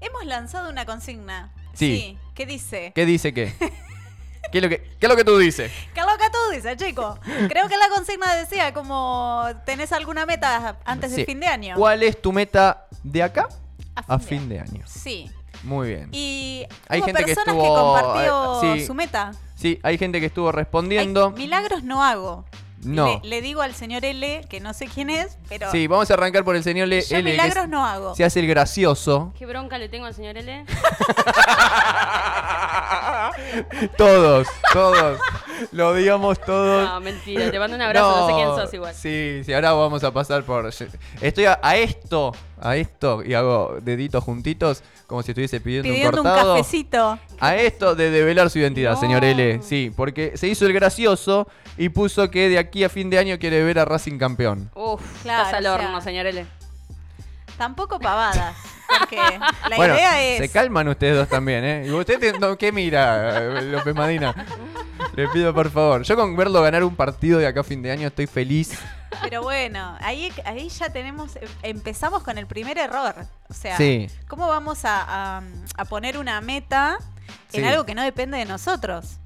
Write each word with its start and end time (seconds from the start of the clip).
Hemos 0.00 0.26
lanzado 0.26 0.68
una 0.70 0.84
consigna. 0.84 1.52
Sí. 1.72 2.18
¿Qué 2.34 2.46
dice? 2.46 2.90
¿Qué 2.96 3.06
dice 3.06 3.32
qué? 3.32 3.54
¿Qué 4.50 4.58
es 4.58 4.62
lo 4.62 4.68
que, 4.68 4.82
qué 4.98 5.06
es 5.06 5.08
lo 5.08 5.14
que 5.14 5.24
tú 5.24 5.38
dices? 5.38 5.70
¿Qué 5.94 6.00
es 6.00 6.06
lo 6.06 6.18
que 6.18 6.28
tú 6.30 6.38
dices, 6.52 6.76
chico? 6.76 7.16
Creo 7.48 7.68
que 7.68 7.76
la 7.76 7.88
consigna 7.94 8.34
decía 8.34 8.74
como 8.74 9.44
tenés 9.64 9.92
alguna 9.92 10.26
meta 10.26 10.78
antes 10.84 11.10
Sí. 11.12 11.18
del 11.18 11.26
fin 11.26 11.38
de 11.38 11.46
año. 11.46 11.76
¿Cuál 11.76 12.02
es 12.02 12.20
tu 12.20 12.32
meta 12.32 12.88
de 13.04 13.22
acá 13.22 13.48
A 13.94 14.14
a 14.16 14.18
fin 14.18 14.48
de 14.48 14.58
año? 14.58 14.82
Sí. 14.84 15.30
Muy 15.62 15.90
bien. 15.90 16.08
Y 16.10 16.66
Hay 16.88 16.98
hubo 16.98 17.06
gente 17.06 17.20
que 17.24 17.34
personas 17.36 17.54
estuvo, 17.56 17.92
compartió 17.94 18.62
eh, 18.74 18.80
sí. 18.80 18.86
su 18.86 18.94
meta. 18.94 19.30
Sí, 19.54 19.78
hay 19.84 19.96
gente 19.96 20.18
que 20.18 20.26
estuvo 20.26 20.50
respondiendo. 20.50 21.30
milagros 21.30 21.84
no 21.84 22.02
hago. 22.02 22.44
No. 22.84 23.20
Le, 23.22 23.28
le 23.28 23.42
digo 23.42 23.62
al 23.62 23.74
señor 23.74 24.04
L, 24.04 24.44
que 24.48 24.60
no 24.60 24.72
sé 24.74 24.86
quién 24.86 25.08
es, 25.10 25.38
pero 25.48 25.70
Sí, 25.70 25.86
vamos 25.86 26.10
a 26.10 26.14
arrancar 26.14 26.44
por 26.44 26.56
el 26.56 26.64
señor 26.64 26.86
L. 26.86 27.00
yo 27.00 27.16
L, 27.16 27.30
que 27.30 27.36
milagros 27.36 27.64
es- 27.64 27.70
no 27.70 27.84
hago. 27.86 28.14
se 28.14 28.24
hace 28.24 28.40
el 28.40 28.46
gracioso. 28.48 29.32
Qué 29.38 29.46
bronca 29.46 29.78
le 29.78 29.88
tengo 29.88 30.06
al 30.06 30.14
señor 30.14 30.36
L. 30.36 30.64
todos, 33.96 34.48
todos. 34.72 35.18
Lo 35.72 35.90
odiamos 35.90 36.40
todos. 36.40 36.88
No, 36.88 37.00
mentira, 37.00 37.50
te 37.50 37.58
mando 37.58 37.76
un 37.76 37.82
abrazo, 37.82 38.16
no, 38.16 38.26
sé 38.26 38.32
quién 38.34 38.46
sos 38.48 38.74
igual. 38.74 38.94
Sí, 38.94 39.42
sí, 39.44 39.52
ahora 39.52 39.72
vamos 39.72 40.02
a 40.04 40.12
pasar 40.12 40.42
por. 40.42 40.68
Estoy 41.20 41.44
a, 41.44 41.58
a 41.62 41.76
esto, 41.76 42.32
a 42.60 42.76
esto, 42.76 43.22
y 43.24 43.34
hago 43.34 43.76
deditos 43.82 44.24
juntitos, 44.24 44.82
como 45.06 45.22
si 45.22 45.30
estuviese 45.32 45.60
pidiendo, 45.60 45.88
Pidiendo 45.88 46.20
un 46.20 46.26
un 46.26 46.32
cortado. 46.32 46.56
cafecito. 46.56 47.18
A 47.40 47.56
esto 47.56 47.94
de 47.94 48.10
develar 48.10 48.50
su 48.50 48.58
identidad, 48.58 48.92
No. 48.94 49.00
señor 49.00 49.24
L. 49.24 49.60
Sí, 49.62 49.92
porque 49.96 50.36
se 50.36 50.48
hizo 50.48 50.66
el 50.66 50.72
gracioso 50.72 51.46
y 51.76 51.88
puso 51.90 52.30
que 52.30 52.48
de 52.48 52.58
aquí 52.58 52.84
a 52.84 52.88
fin 52.88 53.10
de 53.10 53.18
año 53.18 53.38
quiere 53.38 53.62
ver 53.62 53.78
a 53.78 53.84
Racing 53.84 54.18
campeón. 54.18 54.70
Uf, 54.74 55.00
Claro, 55.22 55.44
estás 55.44 55.58
al 55.58 55.66
o 55.66 55.74
horno, 55.74 55.90
sea- 55.92 56.00
señor 56.00 56.26
L. 56.26 56.44
Tampoco 57.62 58.00
pavadas. 58.00 58.56
Porque 58.98 59.16
la 59.70 59.76
bueno, 59.76 59.94
idea 59.94 60.20
es. 60.20 60.38
se 60.38 60.48
calman 60.48 60.88
ustedes 60.88 61.16
dos 61.16 61.28
también, 61.28 61.64
¿eh? 61.64 61.84
¿Y 61.86 61.92
usted 61.92 62.18
te- 62.18 62.36
no, 62.40 62.58
qué 62.58 62.72
mira, 62.72 63.38
eh, 63.38 63.62
López 63.62 63.94
Madina? 63.94 64.34
Le 65.14 65.28
pido 65.28 65.54
por 65.54 65.70
favor. 65.70 66.02
Yo 66.02 66.16
con 66.16 66.34
verlo 66.36 66.60
ganar 66.60 66.82
un 66.82 66.96
partido 66.96 67.38
de 67.38 67.46
acá 67.46 67.60
a 67.60 67.64
fin 67.64 67.80
de 67.82 67.92
año 67.92 68.08
estoy 68.08 68.26
feliz. 68.26 68.76
Pero 69.22 69.42
bueno, 69.42 69.96
ahí, 70.00 70.32
ahí 70.44 70.68
ya 70.70 70.90
tenemos. 70.90 71.38
Empezamos 71.62 72.24
con 72.24 72.36
el 72.36 72.46
primer 72.48 72.76
error. 72.78 73.14
O 73.48 73.54
sea, 73.54 73.76
Sí. 73.76 74.08
¿cómo 74.26 74.48
vamos 74.48 74.84
a, 74.84 75.36
a- 75.38 75.42
a 75.76 75.84
poner 75.84 76.18
una 76.18 76.40
meta 76.40 76.98
en 77.52 77.62
Sí. 77.62 77.64
algo 77.68 77.86
que 77.86 77.94
no 77.94 78.02
depende 78.02 78.38
de 78.38 78.44
nosotros? 78.44 79.18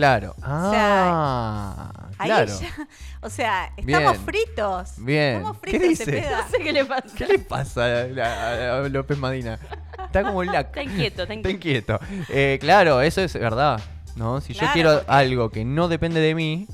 Claro. 0.00 0.34
sea, 0.36 1.10
Ah, 1.12 1.92
Ahí 2.18 2.28
claro. 2.30 2.52
ya- 2.60 2.88
o 3.22 3.30
sea, 3.30 3.72
estamos 3.76 4.12
Bien. 4.12 4.24
fritos. 4.24 4.92
Bien. 4.98 5.36
Estamos 5.36 5.58
¿Qué 5.62 5.70
fritos, 5.70 5.88
dice? 5.90 6.04
Cepeda. 6.04 6.42
No 6.42 6.48
sé 6.50 6.58
qué 6.58 6.72
le 6.72 6.84
pasa. 6.84 7.08
¿Qué 7.16 7.26
le 7.26 7.38
pasa 7.38 7.82
a, 7.84 8.78
a- 8.78 8.78
a 8.84 8.88
López 8.88 9.18
Madina? 9.18 9.58
Está 10.06 10.24
como 10.24 10.42
lac. 10.42 10.68
Está 10.68 10.82
inquieto, 10.82 11.22
está 11.22 11.34
Está 11.34 11.50
inquieto. 11.50 11.98
inquieto. 12.02 12.26
Eh, 12.30 12.58
claro, 12.60 13.00
eso 13.02 13.20
es 13.20 13.34
verdad. 13.34 13.80
¿no? 14.16 14.40
Si 14.40 14.52
yo 14.54 14.66
quiero 14.72 14.94
porque- 14.98 15.10
algo 15.12 15.50
que 15.50 15.64
no 15.64 15.88
depende 15.88 16.20
de 16.20 16.34
mí, 16.34 16.66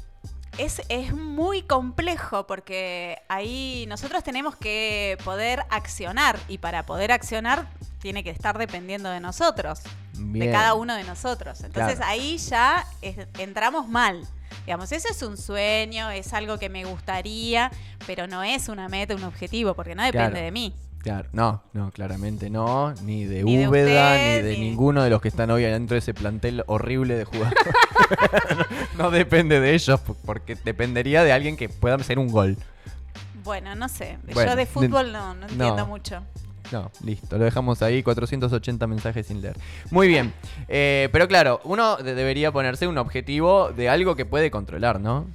Es, 0.59 0.81
es 0.89 1.13
muy 1.13 1.61
complejo 1.63 2.47
porque 2.47 3.19
ahí 3.29 3.85
nosotros 3.89 4.25
tenemos 4.25 4.57
que 4.57 5.19
poder 5.23 5.65
accionar 5.69 6.39
y 6.49 6.59
para 6.59 6.87
poder 6.87 7.13
accionar 7.13 7.69
tiene 8.01 8.25
que 8.25 8.31
estar 8.31 8.57
dependiendo 8.57 9.11
de 9.11 9.21
nosotros, 9.21 9.81
bien. 10.15 10.47
de 10.47 10.53
cada 10.53 10.73
uno 10.75 10.95
de 10.95 11.05
nosotros. 11.05 11.61
Entonces 11.63 11.97
Claro. 11.97 12.11
ahí 12.11 12.39
ya 12.39 12.87
es- 13.03 13.27
entramos 13.39 13.87
mal. 13.89 14.27
Digamos, 14.65 14.91
eso 14.93 15.09
es 15.11 15.23
un 15.23 15.37
sueño, 15.37 16.11
es 16.11 16.33
algo 16.33 16.59
que 16.59 16.69
me 16.71 16.85
gustaría, 16.87 17.71
pero 18.07 18.27
no 18.27 18.43
es 18.43 18.69
una 18.69 18.89
meta, 18.89 19.15
un 19.15 19.25
objetivo, 19.25 19.75
porque 19.75 19.95
no 19.95 20.03
depende 20.05 20.31
Claro. 20.31 20.45
de 20.45 20.51
mí. 20.53 20.75
Claro, 21.07 21.29
no, 21.33 21.63
no, 21.73 21.93
claramente 21.93 22.51
no, 22.51 22.93
ni 23.05 23.27
de 23.27 23.45
Ni 23.45 23.57
de 23.59 23.69
Úbeda, 23.69 24.15
usted, 24.17 24.25
ni 24.25 24.43
de 24.43 24.55
ni- 24.57 24.71
ninguno 24.71 25.05
de 25.05 25.11
los 25.11 25.21
que 25.23 25.29
están 25.29 25.53
hoy 25.53 25.65
adentro 25.65 25.95
de 25.95 26.01
ese 26.01 26.13
plantel 26.15 26.65
horrible 26.67 27.15
de 27.15 27.25
jugadores. 27.25 27.63
no, 28.59 28.65
no 29.05 29.11
depende 29.13 29.61
de 29.61 29.75
ellos, 29.75 30.01
p- 30.01 30.15
porque 30.25 30.57
dependería 30.57 31.23
de 31.23 31.31
alguien 31.33 31.57
que 31.57 31.69
pueda 31.69 31.95
hacer 31.95 32.19
un 32.19 32.27
gol. 32.27 32.57
Bueno, 33.45 33.77
no 33.77 33.89
sé. 33.89 34.19
Bueno, 34.35 34.51
Yo 34.51 34.57
de 34.57 34.67
fútbol 34.67 35.13
no, 35.13 35.35
no 35.35 35.43
entiendo 35.43 35.77
no. 35.77 35.87
mucho. 35.87 36.23
No, 36.73 36.91
listo, 37.05 37.39
lo 37.39 37.45
dejamos 37.45 37.83
ahí, 37.83 38.03
480 38.03 38.89
mensajes 38.89 39.29
sin 39.29 39.41
leer. 39.43 39.57
Muy 39.93 40.09
bien, 40.09 40.33
eh, 40.67 41.09
pero 41.13 41.29
claro, 41.29 41.61
uno 41.63 41.99
de- 41.99 42.17
debería 42.17 42.51
ponerse 42.51 42.89
un 42.89 42.99
objetivo 42.99 43.71
de 43.71 43.89
algo 43.89 44.17
que 44.17 44.27
puede 44.27 44.51
controlar, 44.51 44.99
¿no? 45.01 45.29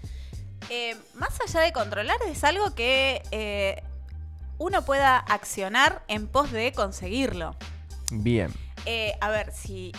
Eh, 0.69 0.97
más 1.15 1.39
allá 1.39 1.61
de 1.61 1.71
controlar, 1.71 2.17
es 2.27 2.43
algo 2.43 2.75
que 2.75 3.21
eh, 3.31 3.81
uno 4.61 4.83
pueda 4.83 5.17
accionar 5.17 6.03
en 6.07 6.27
pos 6.27 6.51
de 6.51 6.71
conseguirlo. 6.71 7.55
Bien, 8.11 8.53
Eh, 8.85 9.13
a 9.21 9.29
ver, 9.29 9.51
si 9.53 9.91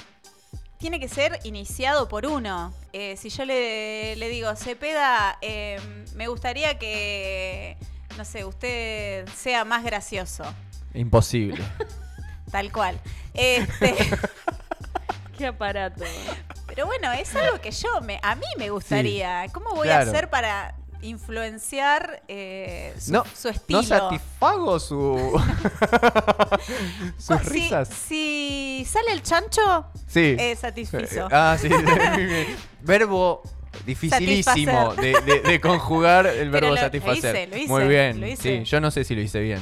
tiene 0.78 1.00
que 1.00 1.08
ser 1.08 1.40
iniciado 1.44 2.08
por 2.08 2.26
uno. 2.26 2.72
Eh, 2.92 3.16
si 3.16 3.28
yo 3.28 3.44
le, 3.44 4.14
le 4.16 4.28
digo, 4.28 4.54
Cepeda, 4.56 5.36
eh, 5.40 5.80
me 6.14 6.28
gustaría 6.28 6.78
que, 6.78 7.76
no 8.16 8.24
sé, 8.24 8.44
usted 8.44 9.28
sea 9.36 9.64
más 9.64 9.82
gracioso. 9.84 10.44
imposible. 10.94 11.62
Tal 12.52 12.70
cual. 12.70 13.00
Este, 13.34 13.96
Qué 15.38 15.46
aparato. 15.46 16.04
pero 16.66 16.86
bueno, 16.86 17.10
es 17.12 17.34
algo 17.34 17.60
que 17.60 17.70
yo, 17.72 18.00
me, 18.02 18.20
a 18.22 18.34
mí 18.36 18.46
me 18.58 18.70
gustaría. 18.70 19.46
¿Cómo 19.52 19.70
voy 19.74 19.88
claro. 19.88 20.06
a 20.06 20.08
hacer 20.12 20.28
para 20.30 20.74
influenciar 21.02 22.22
eh, 22.28 22.94
su, 22.98 23.12
No, 23.12 23.24
su 23.34 23.48
estilo? 23.48 23.82
No 23.82 23.86
satisfago 23.88 24.78
su... 24.80 25.42
sus 27.18 27.38
Si- 27.40 27.48
risas. 27.50 27.88
Si, 27.88 28.86
sale 28.88 29.12
el 29.12 29.22
chancho, 29.22 29.86
Sí. 30.06 30.36
eh, 30.38 30.56
satisfizo. 30.56 31.28
Ah, 31.30 31.56
sí. 31.60 31.68
Verbo 32.82 33.42
dificilísimo 33.86 34.94
de, 34.94 35.20
de- 35.24 35.40
de 35.40 35.60
conjugar 35.60 36.26
el 36.26 36.50
verbo 36.50 36.68
lo- 36.68 36.74
lo 36.74 36.80
satisfacer. 36.80 37.36
hice, 37.36 37.46
lo 37.48 37.56
hice, 37.56 37.68
muy 37.68 37.84
bien. 37.88 38.20
lo 38.20 38.26
hice. 38.26 38.42
Sí, 38.58 38.64
yo 38.64 38.80
no 38.80 38.90
sé 38.90 39.04
si 39.04 39.14
lo 39.14 39.20
hice 39.22 39.40
bien. 39.40 39.60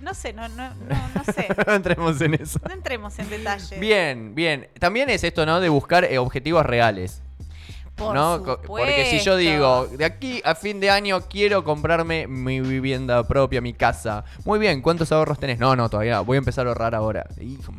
No 0.00 0.14
sé, 0.14 0.32
no, 0.32 0.48
no, 0.48 0.68
no, 0.74 1.08
no 1.14 1.24
sé. 1.32 1.46
no 1.66 1.74
entremos 1.74 2.20
en 2.20 2.34
eso. 2.34 2.58
No 2.66 2.74
entremos 2.74 3.16
en 3.20 3.30
detalle. 3.30 3.78
Bien, 3.78 4.34
bien. 4.34 4.68
También 4.80 5.08
es 5.10 5.22
esto, 5.22 5.46
¿no? 5.46 5.60
De 5.60 5.68
buscar 5.68 6.04
eh, 6.04 6.18
objetivos 6.18 6.66
reales. 6.66 7.21
Por 8.06 8.14
¿no? 8.14 8.42
Porque 8.66 9.06
si 9.10 9.20
yo 9.20 9.36
digo, 9.36 9.86
de 9.86 10.04
aquí 10.04 10.40
a 10.44 10.54
fin 10.54 10.80
de 10.80 10.90
año 10.90 11.20
quiero 11.28 11.64
comprarme 11.64 12.26
mi 12.26 12.60
vivienda 12.60 13.26
propia, 13.26 13.60
mi 13.60 13.72
casa. 13.72 14.24
Muy 14.44 14.58
bien, 14.58 14.80
¿cuántos 14.82 15.10
ahorros 15.12 15.38
tenés? 15.38 15.58
No, 15.58 15.74
no, 15.76 15.88
todavía. 15.88 16.20
Voy 16.20 16.36
a 16.36 16.38
empezar 16.38 16.66
a 16.66 16.70
ahorrar 16.70 16.94
ahora. 16.94 17.26
Hijo. 17.40 17.72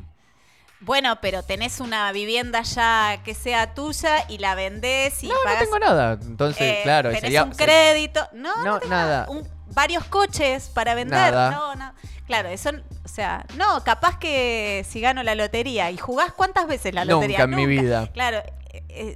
Bueno, 0.81 1.17
pero 1.21 1.43
tenés 1.43 1.79
una 1.79 2.11
vivienda 2.11 2.61
ya 2.63 3.21
que 3.23 3.33
sea 3.33 3.73
tuya 3.73 4.25
y 4.27 4.39
la 4.39 4.53
vendés 4.53 5.23
y 5.23 5.27
No, 5.29 5.35
no 5.35 5.57
tengo 5.59 5.79
nada. 5.79 6.19
Entonces, 6.21 6.61
eh, 6.61 6.79
claro, 6.83 7.07
tenés 7.09 7.21
sería. 7.21 7.43
un 7.45 7.51
crédito. 7.51 8.19
No, 8.33 8.53
no, 8.57 8.63
No, 8.65 8.79
tengo 8.79 8.93
nada. 8.93 9.25
Un- 9.29 9.47
varios 9.73 10.03
coches 10.05 10.69
para 10.73 10.93
vender. 10.93 11.17
Nada. 11.33 11.51
No, 11.51 11.75
no. 11.75 11.93
Claro, 12.27 12.49
eso, 12.49 12.69
o 13.03 13.07
sea, 13.07 13.45
no, 13.57 13.83
capaz 13.83 14.17
que 14.19 14.85
si 14.89 14.99
gano 15.01 15.23
la 15.23 15.35
lotería 15.35 15.89
y 15.91 15.97
jugás 15.97 16.31
cuántas 16.33 16.67
veces 16.67 16.93
la 16.93 17.05
Nunca 17.05 17.15
lotería. 17.27 17.43
en 17.43 17.49
mi 17.55 17.65
vida. 17.65 18.09
Claro, 18.13 18.41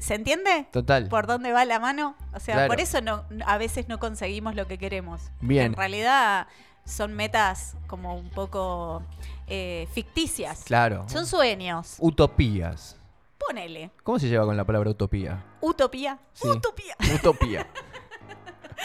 ¿se 0.02 0.16
entiende? 0.16 0.68
Total. 0.72 1.08
por 1.10 1.26
dónde 1.28 1.52
va 1.52 1.66
la 1.66 1.80
mano. 1.80 2.16
O 2.34 2.40
sea, 2.40 2.56
Claro. 2.56 2.68
por 2.70 2.80
eso 2.80 3.02
no, 3.02 3.26
a 3.46 3.58
veces 3.58 3.88
no 3.88 4.00
conseguimos 4.00 4.56
lo 4.56 4.68
que 4.68 4.78
queremos. 4.78 5.22
Bien. 5.42 5.68
En 5.68 5.74
realidad 5.74 6.48
son 6.86 7.14
metas 7.16 7.76
como 7.88 8.16
un 8.16 8.30
poco 8.30 9.04
eh, 9.48 9.88
ficticias. 9.94 10.64
Claro. 10.64 11.06
Son 11.10 11.26
sueños. 11.26 11.96
Utopías. 12.00 12.96
Ponele. 13.38 13.92
¿Cómo 14.04 14.20
se 14.20 14.28
lleva 14.30 14.46
con 14.46 14.58
la 14.58 14.66
palabra 14.66 14.90
utopía? 14.92 15.44
Utopía. 15.62 16.18
Sí. 16.34 16.48
Utopía. 16.48 16.96
Utopía. 17.16 17.68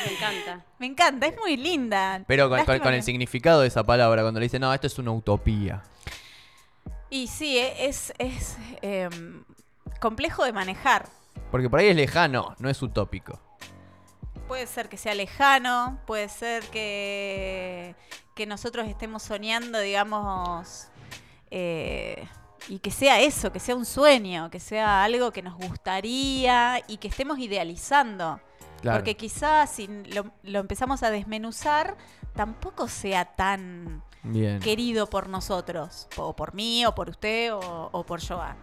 Me 0.04 0.12
encanta. 0.14 0.64
Me 0.78 0.86
encanta, 0.86 1.26
es 1.26 1.36
muy 1.38 1.56
linda. 1.56 2.24
Pero 2.26 2.44
con, 2.48 2.58
con- 2.58 2.66
Lástima 2.66 2.82
con 2.84 2.94
el 2.94 3.02
significado 3.02 3.60
de 3.60 3.68
esa 3.68 3.84
palabra, 3.84 4.22
cuando 4.22 4.40
le 4.40 4.46
dicen, 4.46 4.60
no, 4.62 4.72
esto 4.72 4.86
es 4.86 4.98
una 4.98 5.10
utopía. 5.12 5.82
Y 7.10 7.26
sí, 7.26 7.58
e- 7.58 7.86
es, 7.86 8.12
es 8.18 8.56
em, 8.80 9.44
complejo 10.02 10.44
de 10.44 10.52
manejar. 10.52 11.08
Porque 11.50 11.70
por 11.70 11.78
ahí 11.78 11.86
es 11.86 11.96
lejano, 11.96 12.54
no 12.58 12.68
es 12.68 12.82
utópico. 12.82 13.38
Puede 14.48 14.66
ser 14.66 14.88
que 14.88 14.98
sea 14.98 15.14
lejano, 15.14 15.98
puede 16.06 16.28
ser 16.28 16.64
que, 16.64 17.94
que 18.34 18.44
nosotros 18.44 18.88
estemos 18.88 19.22
soñando, 19.22 19.78
digamos, 19.78 20.88
eh, 21.50 22.28
y 22.68 22.80
que 22.80 22.90
sea 22.90 23.20
eso, 23.20 23.52
que 23.52 23.60
sea 23.60 23.76
un 23.76 23.86
sueño, 23.86 24.50
que 24.50 24.60
sea 24.60 25.04
algo 25.04 25.30
que 25.30 25.40
nos 25.40 25.56
gustaría 25.56 26.82
y 26.88 26.96
que 26.98 27.08
estemos 27.08 27.38
idealizando. 27.38 28.40
Claro. 28.82 28.98
Porque 28.98 29.16
quizás 29.16 29.70
si 29.70 29.86
lo, 29.86 30.32
lo 30.42 30.58
empezamos 30.58 31.04
a 31.04 31.10
desmenuzar, 31.10 31.96
tampoco 32.34 32.88
sea 32.88 33.24
tan 33.24 34.02
Bien. 34.24 34.58
querido 34.58 35.08
por 35.08 35.28
nosotros, 35.28 36.08
o 36.16 36.34
por 36.34 36.54
mí, 36.54 36.84
o 36.84 36.94
por 36.94 37.08
usted, 37.08 37.54
o, 37.54 37.60
o 37.92 38.04
por 38.04 38.20
Joa. 38.20 38.56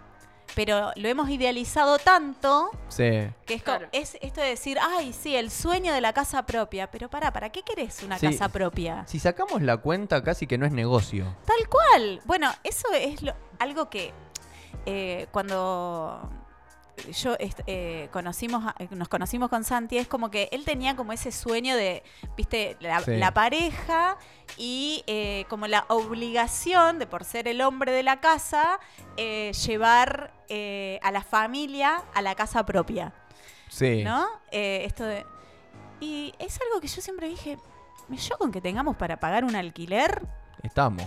Pero 0.55 0.91
lo 0.95 1.07
hemos 1.07 1.29
idealizado 1.29 1.97
tanto 1.99 2.69
Sí. 2.87 3.27
que 3.45 3.53
es, 3.55 3.63
Claro. 3.63 3.87
es 3.91 4.17
esto 4.21 4.41
de 4.41 4.47
decir, 4.49 4.77
ay, 4.81 5.13
sí, 5.13 5.35
el 5.35 5.51
sueño 5.51 5.93
de 5.93 6.01
la 6.01 6.13
casa 6.13 6.45
propia. 6.45 6.89
Pero 6.91 7.09
para, 7.09 7.31
¿para 7.31 7.49
qué 7.51 7.61
querés 7.63 8.03
una 8.03 8.17
Sí. 8.19 8.27
casa 8.27 8.49
propia? 8.49 9.03
Si 9.07 9.19
sacamos 9.19 9.61
la 9.61 9.77
cuenta, 9.77 10.23
casi 10.23 10.47
que 10.47 10.57
no 10.57 10.65
es 10.65 10.71
negocio. 10.71 11.35
Tal 11.45 11.67
cual. 11.69 12.21
Bueno, 12.25 12.51
eso 12.63 12.87
es 12.93 13.21
lo- 13.21 13.35
algo 13.59 13.89
que 13.89 14.13
eh, 14.85 15.27
cuando 15.31 16.29
yo 17.13 17.35
eh, 17.39 18.09
conocimos, 18.11 18.63
nos 18.91 19.07
conocimos 19.09 19.49
con 19.49 19.63
Santi, 19.63 19.97
es 19.97 20.07
como 20.07 20.29
que 20.31 20.49
él 20.51 20.65
tenía 20.65 20.95
como 20.95 21.11
ese 21.13 21.31
sueño 21.31 21.75
de, 21.75 22.03
viste, 22.37 22.77
la, 22.79 22.99
Sí. 23.01 23.17
la 23.17 23.33
pareja 23.33 24.17
y 24.57 25.03
eh, 25.07 25.45
como 25.49 25.67
la 25.67 25.85
obligación 25.89 26.99
de, 26.99 27.07
por 27.07 27.23
ser 27.23 27.47
el 27.47 27.61
hombre 27.61 27.91
de 27.91 28.03
la 28.03 28.19
casa, 28.19 28.79
eh, 29.17 29.51
llevar 29.65 30.33
a 31.01 31.11
la 31.11 31.21
familia 31.23 32.03
a 32.13 32.21
la 32.21 32.33
casa 32.35 32.65
propia. 32.65 33.13
Sí. 33.69 34.03
¿no? 34.03 34.27
Esto 34.51 35.03
de... 35.05 35.25
Y 35.99 36.33
es 36.39 36.59
algo 36.61 36.79
que 36.81 36.87
yo 36.87 37.01
siempre 37.01 37.27
dije, 37.27 37.57
yo 38.09 38.37
con 38.37 38.51
que 38.51 38.61
tengamos 38.61 38.95
para 38.95 39.19
pagar 39.19 39.43
un 39.43 39.55
alquiler, 39.55 40.25
Estamos. 40.63 41.03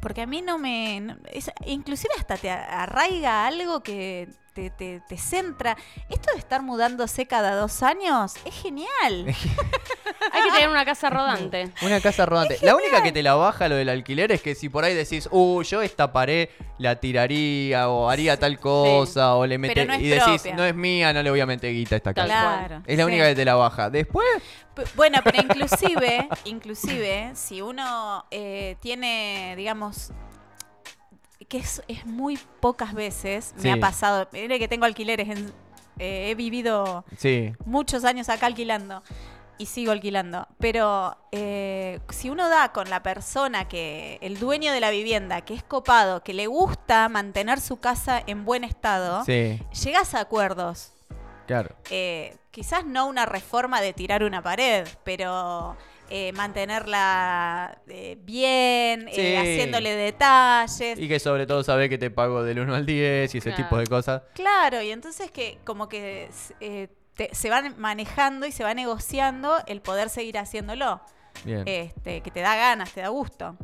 porque 0.00 0.22
a 0.22 0.26
mí 0.26 0.42
no 0.42 0.58
me... 0.58 1.00
no- 1.00 1.16
es- 1.32 1.50
inclusive 1.64 2.14
hasta 2.18 2.36
te 2.36 2.50
arraiga 2.50 3.46
algo 3.46 3.82
que 3.82 4.28
te, 4.56 4.70
te- 4.70 5.00
te 5.06 5.18
centra. 5.18 5.76
Esto 6.08 6.32
de 6.32 6.38
estar 6.38 6.62
mudándose 6.62 7.26
cada 7.26 7.54
dos 7.54 7.82
años 7.82 8.34
es 8.44 8.54
genial. 8.54 8.88
Hay 10.32 10.42
que 10.42 10.50
tener 10.52 10.68
una 10.70 10.84
casa 10.84 11.10
rodante. 11.10 11.70
Una 11.82 12.00
casa 12.00 12.24
rodante. 12.26 12.58
La 12.62 12.74
única 12.74 13.02
que 13.02 13.12
te 13.12 13.22
la 13.22 13.34
baja 13.34 13.68
lo 13.68 13.76
del 13.76 13.88
alquiler 13.90 14.32
es 14.32 14.40
que 14.42 14.54
si 14.54 14.68
por 14.70 14.82
ahí 14.84 14.94
decís, 14.94 15.28
uh, 15.30 15.62
yo 15.62 15.82
esta 15.82 16.10
pared 16.12 16.48
la 16.78 16.96
tiraría 16.98 17.88
o 17.88 18.08
haría 18.08 18.38
tal 18.38 18.58
cosa 18.58 19.34
o 19.36 19.46
le 19.46 19.58
meté 19.58 19.84
no 19.84 19.92
es 19.92 20.00
y 20.00 20.08
decís, 20.08 20.24
propia. 20.42 20.56
no 20.56 20.64
es 20.64 20.74
mía, 20.74 21.12
no 21.12 21.22
le 21.22 21.30
voy 21.30 21.40
a 21.40 21.46
meter 21.46 21.72
guita 21.72 21.96
a 21.96 21.98
esta 21.98 22.14
casa. 22.14 22.26
Claro. 22.26 22.82
Es 22.86 22.96
la 22.96 23.04
sí. 23.04 23.10
única 23.10 23.26
que 23.28 23.34
te 23.34 23.44
la 23.44 23.54
baja. 23.54 23.90
Después, 23.90 24.26
P- 24.74 24.84
Bueno, 24.94 25.18
pero 25.22 25.42
inclusive, 25.42 26.28
inclusive, 26.44 27.30
si 27.34 27.60
uno 27.60 28.24
eh, 28.30 28.76
tiene, 28.80 29.54
digamos, 29.56 30.12
que 31.48 31.58
es, 31.58 31.82
es 31.88 32.04
muy 32.06 32.38
pocas 32.60 32.92
veces, 32.94 33.54
Sí. 33.56 33.62
me 33.68 33.72
ha 33.72 33.80
pasado, 33.80 34.28
mire 34.32 34.58
que 34.58 34.68
tengo 34.68 34.84
alquileres, 34.84 35.28
en- 35.28 35.52
eh, 35.98 36.30
he 36.30 36.34
vivido 36.34 37.04
sí, 37.16 37.52
muchos 37.64 38.04
años 38.04 38.28
acá 38.28 38.46
alquilando 38.46 39.02
y 39.58 39.66
sigo 39.66 39.92
alquilando, 39.92 40.46
pero 40.58 41.16
eh, 41.32 42.00
si 42.10 42.28
uno 42.28 42.48
da 42.50 42.72
con 42.72 42.90
la 42.90 43.02
persona 43.02 43.66
que, 43.68 44.18
el 44.20 44.38
dueño 44.38 44.72
de 44.72 44.80
la 44.80 44.90
vivienda, 44.90 45.40
que 45.40 45.54
es 45.54 45.62
copado, 45.62 46.22
que 46.22 46.34
le 46.34 46.46
gusta 46.46 47.08
mantener 47.08 47.60
su 47.60 47.78
casa 47.80 48.22
en 48.26 48.44
buen 48.44 48.64
estado, 48.64 49.24
sí, 49.24 49.62
llegas 49.84 50.14
a 50.14 50.20
acuerdos. 50.20 50.92
Claro. 51.46 51.76
eh, 51.90 52.36
quizás 52.50 52.84
no 52.84 53.06
una 53.06 53.24
reforma 53.24 53.80
de 53.80 53.92
tirar 53.92 54.24
una 54.24 54.42
pared, 54.42 54.86
pero 55.04 55.76
eh, 56.10 56.32
mantenerla 56.32 57.78
eh, 57.88 58.16
bien, 58.22 59.08
eh, 59.12 59.38
haciéndole 59.38 59.94
detalles. 59.96 60.98
Y 60.98 61.08
que 61.08 61.18
sobre 61.18 61.46
todo 61.46 61.62
sabe 61.62 61.88
que 61.88 61.98
te 61.98 62.10
pago 62.10 62.42
del 62.44 62.58
1 62.60 62.74
al 62.74 62.86
10 62.86 63.34
y 63.34 63.38
ese 63.38 63.50
Claro. 63.50 63.64
tipo 63.64 63.78
de 63.78 63.86
cosas. 63.86 64.22
Claro, 64.34 64.80
y 64.82 64.90
entonces 64.90 65.30
que 65.30 65.58
como 65.64 65.88
que 65.88 66.28
eh, 66.60 66.88
te- 67.14 67.34
se 67.34 67.50
van 67.50 67.74
manejando 67.78 68.46
y 68.46 68.52
se 68.52 68.62
va 68.64 68.74
negociando 68.74 69.56
el 69.66 69.80
poder 69.80 70.08
seguir 70.08 70.38
haciéndolo. 70.38 71.00
Bien, 71.44 71.62
Este, 71.66 72.22
que 72.22 72.30
te 72.30 72.40
da 72.40 72.56
ganas, 72.56 72.92
te 72.92 73.00
da 73.02 73.08
gusto. 73.08 73.56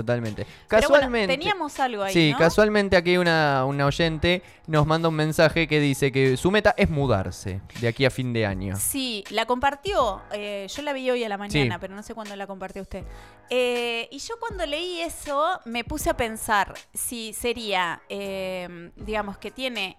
Totalmente. 0.00 0.44
Pero 0.68 0.88
bueno, 0.88 0.94
Casualmente. 1.02 1.36
teníamos 1.36 1.78
algo 1.80 2.02
ahí, 2.02 2.12
Sí, 2.12 2.32
¿no? 2.32 2.38
casualmente 2.38 2.96
aquí 2.96 3.16
una, 3.16 3.64
una 3.64 3.86
oyente 3.86 4.42
nos 4.66 4.86
manda 4.86 5.08
un 5.08 5.14
mensaje 5.14 5.66
que 5.66 5.80
dice 5.80 6.12
que 6.12 6.36
su 6.36 6.50
meta 6.50 6.74
es 6.76 6.90
mudarse 6.90 7.60
de 7.80 7.88
aquí 7.88 8.04
a 8.04 8.10
fin 8.10 8.32
de 8.32 8.46
año. 8.46 8.76
Sí, 8.76 9.24
la 9.30 9.46
compartió. 9.46 10.20
eh, 10.32 10.66
yo 10.68 10.82
la 10.82 10.92
vi 10.92 11.10
hoy 11.10 11.24
a 11.24 11.28
la 11.28 11.38
mañana, 11.38 11.74
Sí. 11.76 11.78
pero 11.80 11.94
no 11.94 12.02
sé 12.02 12.14
cuándo 12.14 12.34
la 12.36 12.46
compartió 12.46 12.82
usted. 12.82 13.04
Eh, 13.50 14.08
y 14.10 14.18
yo 14.18 14.34
cuando 14.40 14.66
leí 14.66 15.00
eso 15.00 15.60
me 15.64 15.84
puse 15.84 16.10
a 16.10 16.16
pensar 16.16 16.74
si 16.92 17.32
sería, 17.32 18.02
eh, 18.08 18.90
digamos, 18.96 19.38
que 19.38 19.50
tiene 19.50 19.96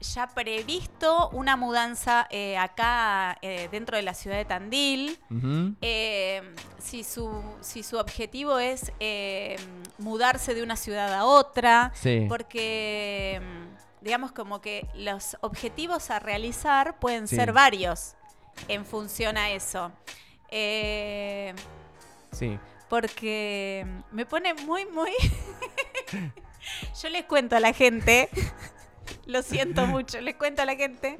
ya 0.00 0.28
previsto 0.28 1.28
una 1.30 1.56
mudanza 1.56 2.26
eh, 2.30 2.56
acá 2.56 3.36
eh, 3.42 3.68
dentro 3.70 3.96
de 3.96 4.02
la 4.02 4.14
ciudad 4.14 4.36
de 4.36 4.44
Tandil. 4.44 5.18
Eh, 5.80 6.42
si, 6.78 7.02
su, 7.04 7.42
si 7.60 7.82
su 7.82 7.98
objetivo 7.98 8.58
es 8.58 8.92
mudarse 9.98 10.54
de 10.54 10.62
una 10.62 10.76
ciudad 10.76 11.12
a 11.12 11.24
otra, 11.24 11.92
Sí. 11.94 12.26
porque 12.28 13.40
mm, 13.42 14.04
digamos 14.04 14.32
como 14.32 14.60
que 14.60 14.86
los 14.94 15.36
objetivos 15.40 16.10
a 16.10 16.18
realizar 16.20 16.98
pueden 16.98 17.26
Sí. 17.28 17.36
ser 17.36 17.52
varios 17.52 18.14
en 18.68 18.84
función 18.86 19.36
a 19.36 19.50
eso. 19.50 19.90
Sí. 22.32 22.58
porque 22.88 23.84
me 24.12 24.24
pone 24.26 24.54
muy, 24.54 24.86
muy... 24.86 25.10
Yo 27.02 27.08
les 27.08 27.24
cuento 27.24 27.56
a 27.56 27.60
la 27.60 27.72
gente, 27.72 28.28
lo 29.26 29.42
siento 29.42 29.86
mucho, 29.86 30.20
les 30.20 30.34
cuento 30.36 30.62
a 30.62 30.64
la 30.64 30.76
gente 30.76 31.16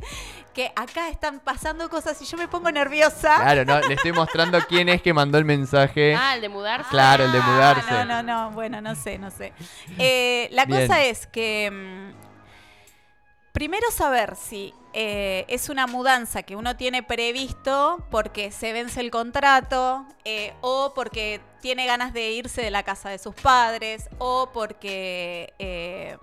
que 0.54 0.72
acá 0.76 1.08
están 1.08 1.40
pasando 1.40 1.88
cosas 1.88 2.20
y 2.22 2.24
yo 2.24 2.36
me 2.36 2.48
pongo 2.48 2.70
nerviosa. 2.70 3.36
Claro, 3.36 3.64
no, 3.64 3.80
le 3.80 3.94
estoy 3.94 4.12
mostrando 4.12 4.58
quién 4.68 4.88
es 4.88 5.00
que 5.02 5.12
mandó 5.12 5.38
el 5.38 5.44
mensaje. 5.44 6.14
Ah, 6.14 6.34
el 6.34 6.40
de 6.40 6.48
mudarse. 6.48 6.90
Claro, 6.90 7.24
el 7.24 7.32
de 7.32 7.40
mudarse. 7.40 7.86
Ah, 7.90 8.04
No, 8.04 8.22
no, 8.22 8.22
no, 8.22 8.50
bueno, 8.52 8.80
no 8.80 8.94
sé, 8.94 9.18
no 9.18 9.30
sé. 9.30 9.52
Eh, 9.98 10.48
la 10.52 10.64
Bien. 10.64 10.80
cosa 10.82 11.04
es 11.04 11.26
que 11.26 11.70
mm, 11.70 13.52
primero 13.52 13.90
saber 13.90 14.34
si 14.36 14.74
eh, 14.94 15.44
es 15.48 15.68
una 15.68 15.86
mudanza 15.86 16.42
que 16.42 16.56
uno 16.56 16.76
tiene 16.76 17.02
previsto 17.02 18.04
porque 18.10 18.50
se 18.50 18.72
vence 18.72 19.00
el 19.00 19.10
contrato 19.10 20.06
eh, 20.24 20.54
o 20.60 20.92
porque 20.94 21.40
tiene 21.60 21.86
ganas 21.86 22.12
de 22.12 22.30
irse 22.32 22.62
de 22.62 22.70
la 22.70 22.82
casa 22.82 23.10
de 23.10 23.18
sus 23.18 23.34
padres 23.34 24.08
o 24.18 24.50
porque... 24.52 25.52
eh, 25.58 26.16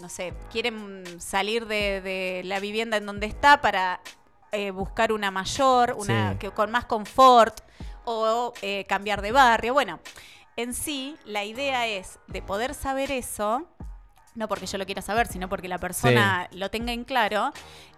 no 0.00 0.08
sé, 0.08 0.34
quieren 0.50 1.04
salir 1.20 1.66
de, 1.66 2.00
de 2.00 2.42
la 2.44 2.60
vivienda 2.60 2.96
en 2.96 3.06
donde 3.06 3.26
está 3.26 3.60
para 3.60 4.00
eh, 4.52 4.70
buscar 4.70 5.12
una 5.12 5.30
mayor, 5.30 5.94
una 5.98 6.32
Sí. 6.32 6.38
que, 6.38 6.50
con 6.50 6.70
más 6.70 6.84
confort 6.84 7.60
o 8.04 8.52
eh, 8.62 8.84
cambiar 8.88 9.20
de 9.22 9.32
barrio. 9.32 9.74
Bueno, 9.74 10.00
en 10.56 10.72
sí, 10.74 11.16
la 11.24 11.44
idea 11.44 11.86
es 11.86 12.18
de 12.28 12.40
poder 12.42 12.74
saber 12.74 13.10
eso, 13.10 13.66
no 14.34 14.48
porque 14.48 14.66
yo 14.66 14.78
lo 14.78 14.86
quiera 14.86 15.02
saber, 15.02 15.26
sino 15.26 15.48
porque 15.48 15.68
la 15.68 15.78
persona 15.78 16.48
lo 16.52 16.70
tenga 16.70 16.92
en 16.92 17.04
claro, 17.04 17.52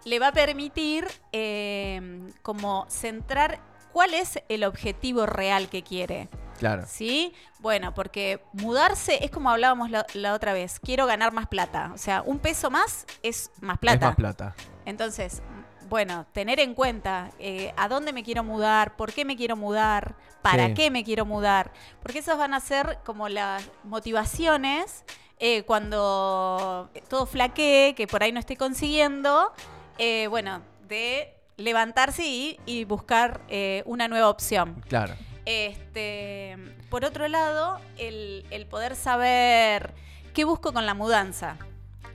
le 0.05 0.19
va 0.19 0.29
a 0.29 0.31
permitir 0.31 1.05
eh, 1.31 2.21
como 2.41 2.85
centrar 2.89 3.59
cuál 3.91 4.13
es 4.13 4.41
el 4.49 4.63
objetivo 4.63 5.25
real 5.25 5.69
que 5.69 5.83
quiere. 5.83 6.29
Claro. 6.59 6.83
¿Sí? 6.87 7.33
Bueno, 7.59 7.93
porque 7.93 8.41
mudarse 8.53 9.23
es 9.23 9.31
como 9.31 9.49
hablábamos 9.49 9.89
la, 9.89 10.05
la 10.13 10.33
otra 10.33 10.51
vez. 10.53 10.79
Quiero 10.79 11.05
ganar 11.05 11.31
más 11.31 11.47
plata. 11.47 11.91
O 11.93 11.97
sea, 11.97 12.21
un 12.21 12.39
peso 12.39 12.69
más 12.69 13.05
es 13.23 13.51
más 13.61 13.77
plata. 13.77 13.97
Es 13.97 14.09
más 14.09 14.15
plata. 14.15 14.55
Entonces, 14.85 15.41
bueno, 15.87 16.25
tener 16.33 16.59
en 16.59 16.73
cuenta 16.73 17.31
eh, 17.39 17.73
a 17.77 17.87
dónde 17.87 18.11
me 18.13 18.23
quiero 18.23 18.43
mudar, 18.43 18.95
por 18.97 19.13
qué 19.13 19.23
me 19.25 19.35
quiero 19.37 19.55
mudar, 19.55 20.15
para 20.41 20.67
Sí. 20.67 20.73
qué 20.73 20.91
me 20.91 21.03
quiero 21.03 21.25
mudar. 21.25 21.71
Porque 22.01 22.19
esas 22.19 22.37
van 22.37 22.53
a 22.53 22.59
ser 22.59 22.99
como 23.05 23.29
las 23.29 23.63
motivaciones 23.85 25.05
eh, 25.39 25.63
cuando 25.63 26.89
todo 27.07 27.25
flaquee, 27.25 27.95
que 27.95 28.05
por 28.07 28.21
ahí 28.23 28.31
no 28.33 28.39
esté 28.39 28.57
consiguiendo. 28.57 29.53
eh, 29.97 30.27
bueno, 30.27 30.61
de 30.87 31.35
levantarse 31.59 32.25
y, 32.25 32.59
y 32.65 32.85
buscar 32.85 33.41
eh, 33.49 33.83
una 33.85 34.07
nueva 34.07 34.29
opción. 34.29 34.83
Claro. 34.87 35.13
Este, 35.45 36.57
por 36.89 37.05
otro 37.05 37.27
lado, 37.27 37.79
el, 37.97 38.45
el 38.49 38.65
poder 38.65 38.95
saber 38.95 39.93
qué 40.33 40.45
busco 40.45 40.73
con 40.73 40.85
la 40.85 40.93
mudanza. 40.93 41.57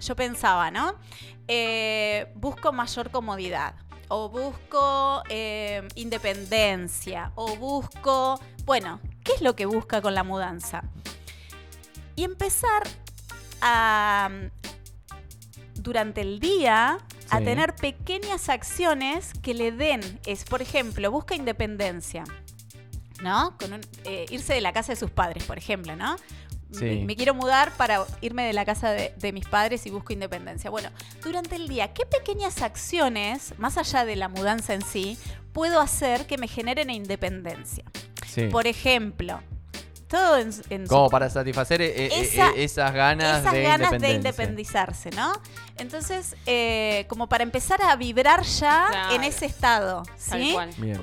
Yo 0.00 0.16
pensaba, 0.16 0.70
¿no? 0.70 0.94
Eh, 1.46 2.32
busco 2.34 2.72
mayor 2.72 3.10
comodidad. 3.10 3.74
O 4.08 4.28
busco 4.28 5.22
eh, 5.28 5.86
independencia. 5.94 7.32
O 7.34 7.56
busco. 7.56 8.38
Bueno, 8.64 9.00
¿qué 9.24 9.32
es 9.32 9.42
lo 9.42 9.56
que 9.56 9.66
busca 9.66 10.00
con 10.00 10.14
la 10.14 10.24
mudanza? 10.24 10.82
Y 12.16 12.24
empezar 12.24 12.82
a. 13.60 14.30
Durante 15.74 16.20
el 16.20 16.38
día. 16.38 16.98
A 17.30 17.38
Sí. 17.38 17.44
tener 17.44 17.74
pequeñas 17.74 18.48
acciones 18.48 19.32
que 19.42 19.54
le 19.54 19.72
den. 19.72 20.00
Es, 20.26 20.44
por 20.44 20.62
ejemplo, 20.62 21.10
busca 21.10 21.34
independencia. 21.34 22.24
¿no? 23.22 23.56
Con 23.58 23.72
un- 23.72 23.80
eh, 24.04 24.26
irse 24.30 24.52
de 24.54 24.60
la 24.60 24.72
casa 24.74 24.92
de 24.92 24.96
sus 24.96 25.10
padres, 25.10 25.44
por 25.44 25.56
ejemplo, 25.56 25.96
¿no? 25.96 26.16
Sí. 26.72 26.84
Me, 26.84 27.04
me 27.06 27.16
quiero 27.16 27.32
mudar 27.32 27.70
para 27.72 28.04
irme 28.20 28.42
de 28.44 28.52
la 28.52 28.64
casa 28.66 28.90
de, 28.90 29.14
de 29.16 29.32
mis 29.32 29.46
padres 29.46 29.86
y 29.86 29.90
busco 29.90 30.12
independencia. 30.12 30.68
Bueno, 30.68 30.90
durante 31.22 31.56
el 31.56 31.68
día, 31.68 31.94
¿qué 31.94 32.04
pequeñas 32.04 32.60
acciones, 32.60 33.54
más 33.56 33.78
allá 33.78 34.04
de 34.04 34.16
la 34.16 34.28
mudanza 34.28 34.74
en 34.74 34.82
sí, 34.82 35.16
puedo 35.54 35.80
hacer 35.80 36.26
que 36.26 36.36
me 36.36 36.48
generen 36.48 36.90
independencia? 36.90 37.84
Sí. 38.26 38.48
Por 38.48 38.66
ejemplo, 38.66 39.40
todo 40.08 40.38
en, 40.38 40.50
en 40.70 40.84
su 40.86 40.88
Como 40.88 41.08
para 41.10 41.28
satisfacer 41.30 41.80
eh, 41.82 42.06
eh, 42.06 42.20
Esa- 42.20 42.50
eh, 42.50 42.64
esas 42.64 42.92
ganas 42.92 43.40
esas 43.40 43.52
de 43.52 43.62
ganas 43.62 43.90
de 44.00 44.12
independizarse, 44.12 45.10
¿no? 45.10 45.32
Entonces, 45.78 46.36
eh, 46.46 47.06
como 47.08 47.28
para 47.28 47.42
empezar 47.42 47.80
a 47.82 47.96
vibrar 47.96 48.42
ya 48.42 48.86
Claro. 48.90 49.14
en 49.14 49.24
ese 49.24 49.46
estado, 49.46 50.02
¿sí? 50.16 50.56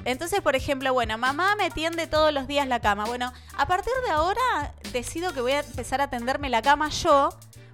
Entonces, 0.06 0.42
por 0.42 0.56
ejemplo, 0.56 0.94
bueno, 0.94 1.18
mamá 1.18 1.56
me 1.56 1.70
tiende 1.72 2.08
todos 2.08 2.32
los 2.34 2.48
días 2.48 2.68
la 2.68 2.80
cama. 2.80 3.06
Bueno, 3.06 3.34
a 3.58 3.66
partir 3.68 3.94
de 4.06 4.12
ahora 4.12 4.74
decido 4.94 5.34
que 5.34 5.42
voy 5.42 5.54
a 5.54 5.60
empezar 5.62 6.00
a 6.02 6.10
tenderme 6.10 6.50
la 6.50 6.62
cama 6.62 6.90
yo, 6.90 7.30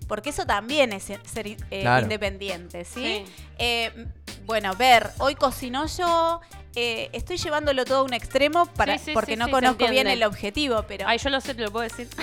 porque 0.08 0.30
eso 0.30 0.46
también 0.46 0.94
es 0.94 1.04
ser 1.04 1.48
eh, 1.48 1.58
Claro. 1.82 2.04
independiente, 2.04 2.86
¿sí? 2.86 3.26
Sí. 3.26 3.34
Eh, 3.60 4.08
bueno, 4.48 4.74
ver, 4.76 5.12
hoy 5.20 5.36
cocinó 5.36 5.86
yo, 5.88 6.40
eh, 6.74 7.10
estoy 7.12 7.38
llevándolo 7.38 7.84
todo 7.84 8.00
a 8.00 8.04
un 8.04 8.14
extremo 8.14 8.66
para, 8.66 8.98
Sí, 8.98 9.06
sí, 9.08 9.12
porque 9.14 9.34
sí, 9.34 9.40
no 9.40 9.50
conozco 9.52 9.88
bien 9.90 10.08
el 10.08 10.24
objetivo, 10.24 10.84
pero... 10.88 11.06
Ay, 11.06 11.18
yo 11.18 11.30
lo 11.30 11.42
sé, 11.42 11.54
te 11.54 11.62
lo 11.62 11.72
puedo 11.72 11.84
decir. 11.84 12.08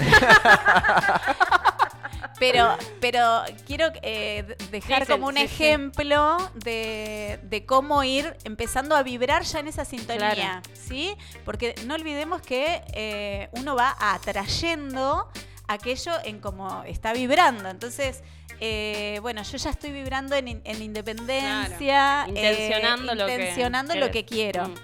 Pero, 2.41 2.77
pero 3.01 3.43
quiero 3.65 3.93
eh, 4.03 4.57
dejar 4.73 5.07
como 5.07 5.29
un 5.29 5.37
ejemplo 5.39 6.37
de, 6.57 7.39
de 7.45 7.65
cómo 7.65 8.03
ir 8.03 8.37
empezando 8.43 8.97
a 8.97 9.05
vibrar 9.05 9.45
ya 9.45 9.61
en 9.61 9.69
esa 9.69 9.85
sintonía, 9.85 10.35
Claro. 10.35 10.61
¿sí? 10.75 11.17
Porque 11.45 11.77
no 11.87 11.95
olvidemos 11.95 12.43
que 12.43 12.83
eh, 12.93 13.49
uno 13.53 13.77
va 13.77 13.97
atrayendo 14.01 15.29
aquello 15.69 16.13
en 16.25 16.41
cómo 16.41 16.83
está 16.83 17.13
vibrando. 17.13 17.69
Entonces, 17.69 18.23
eh, 18.61 19.19
bueno, 19.23 19.43
yo 19.43 19.57
ya 19.59 19.71
estoy 19.71 19.91
vibrando 19.93 20.35
en, 20.37 20.49
in- 20.49 20.63
en 20.65 20.83
independencia, 20.83 22.25
Claro. 22.27 22.29
Intencionando 22.31 23.13
eh, 23.13 23.17
lo 23.17 23.27
que 23.27 23.33
intencionando 23.35 23.95
lo 23.97 24.11
que 24.11 24.25
quiero. 24.25 24.69
Mm. 24.69 24.75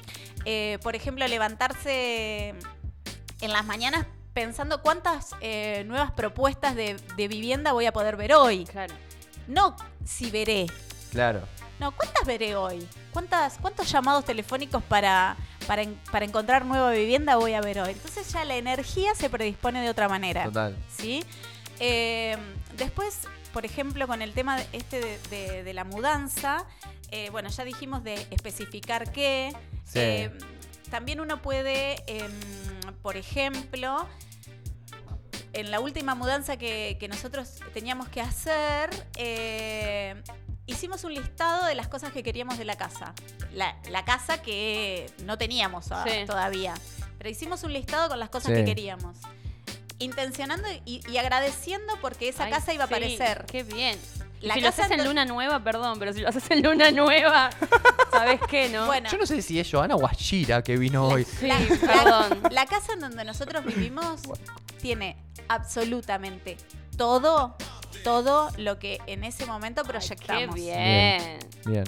Eh, 0.47 0.79
por 0.83 0.97
ejemplo, 0.97 1.27
levantarse 1.29 2.55
en 3.41 3.53
las 3.53 3.65
mañanas 3.65 4.07
pensando 4.33 4.81
cuántas 4.83 5.31
eh, 5.41 5.85
nuevas 5.87 6.13
propuestas 6.13 6.75
de, 6.77 6.97
de 7.17 7.29
vivienda 7.29 7.73
voy 7.73 7.87
a 7.87 7.93
poder 7.93 8.17
ver 8.17 8.33
hoy. 8.35 8.65
Claro. 8.65 8.95
No 9.47 9.77
si 10.05 10.31
veré. 10.31 10.67
Claro. 11.11 11.43
No, 11.79 11.93
¿cuántas 11.93 12.25
veré 12.27 12.57
hoy? 12.57 12.87
¿Cuántas, 13.13 13.57
¿Cuántos 13.59 13.91
llamados 13.91 14.25
telefónicos 14.25 14.83
para, 14.83 15.37
para, 15.67 15.83
en- 15.83 15.99
para 16.13 16.25
encontrar 16.25 16.65
nueva 16.65 16.91
vivienda 16.93 17.37
voy 17.37 17.55
a 17.55 17.61
ver 17.61 17.81
hoy? 17.81 17.91
Entonces 17.93 18.31
ya 18.33 18.45
la 18.45 18.57
energía 18.57 19.15
se 19.15 19.29
predispone 19.31 19.81
de 19.83 19.89
otra 19.91 20.09
manera. 20.09 20.45
Total. 20.45 20.77
¿sí? 20.97 21.25
Eh, 21.81 22.37
después, 22.77 23.21
por 23.53 23.65
ejemplo, 23.65 24.07
con 24.07 24.23
el 24.23 24.33
tema 24.33 24.57
de- 24.59 24.67
este 24.73 25.01
de, 25.01 25.19
de- 25.31 25.63
de 25.65 25.75
la 25.75 25.85
mudanza, 25.85 26.65
eh, 27.11 27.31
bueno, 27.31 27.49
ya 27.51 27.65
dijimos 27.65 28.05
de 28.05 28.15
especificar 28.31 29.11
qué. 29.13 29.53
Sí. 29.85 29.99
Eh, 29.99 30.31
también 30.91 31.21
uno 31.21 31.41
puede, 31.43 32.03
em, 32.07 32.31
por 33.03 33.17
ejemplo, 33.17 34.07
en 35.53 35.71
la 35.71 35.81
última 35.81 36.15
mudanza 36.15 36.57
que, 36.57 36.97
que 37.01 37.09
nosotros 37.09 37.59
teníamos 37.75 38.09
que 38.09 38.21
hacer, 38.21 38.91
eh, 39.17 40.15
hicimos 40.67 41.03
un 41.05 41.15
listado 41.15 41.67
de 41.67 41.75
las 41.75 41.89
cosas 41.89 42.13
que 42.13 42.23
queríamos 42.23 42.57
de 42.59 42.65
la 42.65 42.77
casa. 42.77 43.15
La, 43.53 43.77
la 43.91 44.05
casa 44.05 44.43
que 44.43 45.11
no 45.25 45.39
teníamos 45.39 45.87
Sí. 45.87 46.25
todavía. 46.27 46.75
Pero 47.19 47.29
hicimos 47.31 47.65
un 47.65 47.73
listado 47.73 48.09
con 48.09 48.19
las 48.21 48.31
cosas 48.31 48.51
Sí. 48.53 48.55
que 48.59 48.65
queríamos. 48.65 49.19
Intencionando 50.01 50.67
y, 50.85 51.01
y 51.09 51.17
agradeciendo 51.19 51.93
porque 52.01 52.29
esa 52.29 52.45
Ay, 52.45 52.51
casa 52.53 52.75
iba 52.75 52.85
a 52.85 52.89
sí, 52.89 52.93
aparecer. 52.95 53.47
Qué 53.47 53.63
bien. 53.63 53.97
La 54.41 54.55
si 54.55 54.61
lo 54.63 54.69
casa 54.69 54.87
haces 54.87 54.99
en 54.99 55.05
luna 55.05 55.27
nueva, 55.27 55.63
perdón, 55.63 55.99
pero 55.99 56.13
si 56.15 56.21
lo 56.21 56.29
haces 56.31 56.51
en 56.51 56.63
luna 56.63 56.91
nueva, 56.91 57.51
¿sabes 58.11 58.41
qué, 58.49 58.71
no? 58.71 58.87
Bueno, 58.87 59.11
Yo 59.13 59.19
no 59.19 59.27
sé 59.27 59.43
si 59.43 59.61
es 59.61 59.69
Joana 59.71 59.97
o 59.97 60.07
Ashira 60.07 60.63
que 60.65 60.79
vino 60.79 61.07
hoy. 61.09 61.25
Sí, 61.27 61.47
la, 61.47 61.59
perdón. 61.59 62.43
la 62.51 62.65
casa 62.67 62.95
en 62.95 63.01
donde 63.01 63.23
nosotros 63.25 63.63
vivimos 63.67 64.23
tiene 64.81 65.17
absolutamente 65.49 66.57
todo, 66.97 67.55
todo 68.03 68.51
lo 68.57 68.79
que 68.79 68.99
en 69.07 69.25
ese 69.25 69.45
momento 69.45 69.83
Qué 69.83 69.89
proyectamos. 69.91 70.55
bien. 70.55 71.39
Bien. 71.67 71.85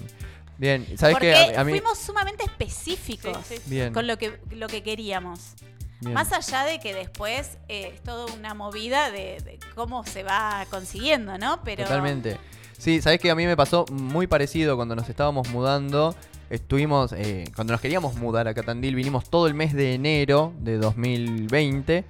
Bien. 0.58 0.98
¿Sabes 0.98 1.14
Porque 1.14 1.32
qué? 1.32 1.56
A, 1.56 1.62
a 1.62 1.64
mí. 1.64 1.72
fuimos 1.72 1.98
sumamente 1.98 2.44
específicos 2.44 3.36
Sí, 3.48 3.56
sí. 3.56 3.62
Bien. 3.66 3.92
con 3.94 4.06
lo 4.06 4.18
que, 4.18 4.38
lo 4.50 4.68
que 4.68 4.82
queríamos. 4.82 5.54
Bien. 6.02 6.14
Más 6.14 6.32
allá 6.32 6.64
de 6.64 6.78
que 6.78 6.94
después 6.94 7.58
eh, 7.68 7.92
es 7.94 8.02
toda 8.02 8.32
una 8.34 8.54
movida 8.54 9.10
de, 9.10 9.40
de 9.40 9.58
cómo 9.74 10.04
se 10.04 10.22
va 10.22 10.66
consiguiendo, 10.70 11.38
¿no? 11.38 11.60
Pero 11.64 11.84
Totalmente. 11.84 12.38
Sí, 12.78 13.00
sabes 13.00 13.20
que 13.20 13.30
a 13.30 13.36
mí 13.36 13.46
me 13.46 13.56
pasó 13.56 13.84
muy 13.92 14.26
parecido 14.26 14.76
cuando 14.76 14.96
nos 14.96 15.08
estábamos 15.08 15.48
mudando. 15.50 16.16
Estuvimos, 16.50 17.12
eh, 17.12 17.44
cuando 17.54 17.72
nos 17.72 17.80
queríamos 17.80 18.16
mudar 18.16 18.46
a 18.48 18.54
Catandil, 18.54 18.94
vinimos 18.94 19.30
todo 19.30 19.46
el 19.46 19.54
mes 19.54 19.72
de 19.72 19.94
enero 19.94 20.52
de 20.58 20.76
2020 20.78 22.04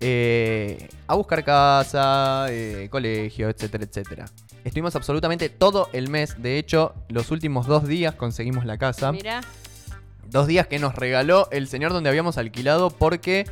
eh, 0.00 0.88
a 1.06 1.14
buscar 1.14 1.44
casa, 1.44 2.46
eh, 2.48 2.88
colegio, 2.90 3.48
etcétera, 3.48 3.84
etcétera. 3.84 4.24
Estuvimos 4.64 4.96
absolutamente 4.96 5.48
todo 5.48 5.90
el 5.92 6.08
mes. 6.08 6.40
De 6.42 6.58
hecho, 6.58 6.94
los 7.08 7.30
últimos 7.30 7.66
dos 7.66 7.86
días 7.86 8.14
conseguimos 8.14 8.64
la 8.64 8.78
casa. 8.78 9.12
Mira, 9.12 9.42
Dos 10.32 10.46
días 10.46 10.66
que 10.66 10.78
nos 10.78 10.94
regaló 10.94 11.48
el 11.52 11.68
señor 11.68 11.92
donde 11.92 12.08
habíamos 12.08 12.38
alquilado 12.38 12.90
porque 12.90 13.44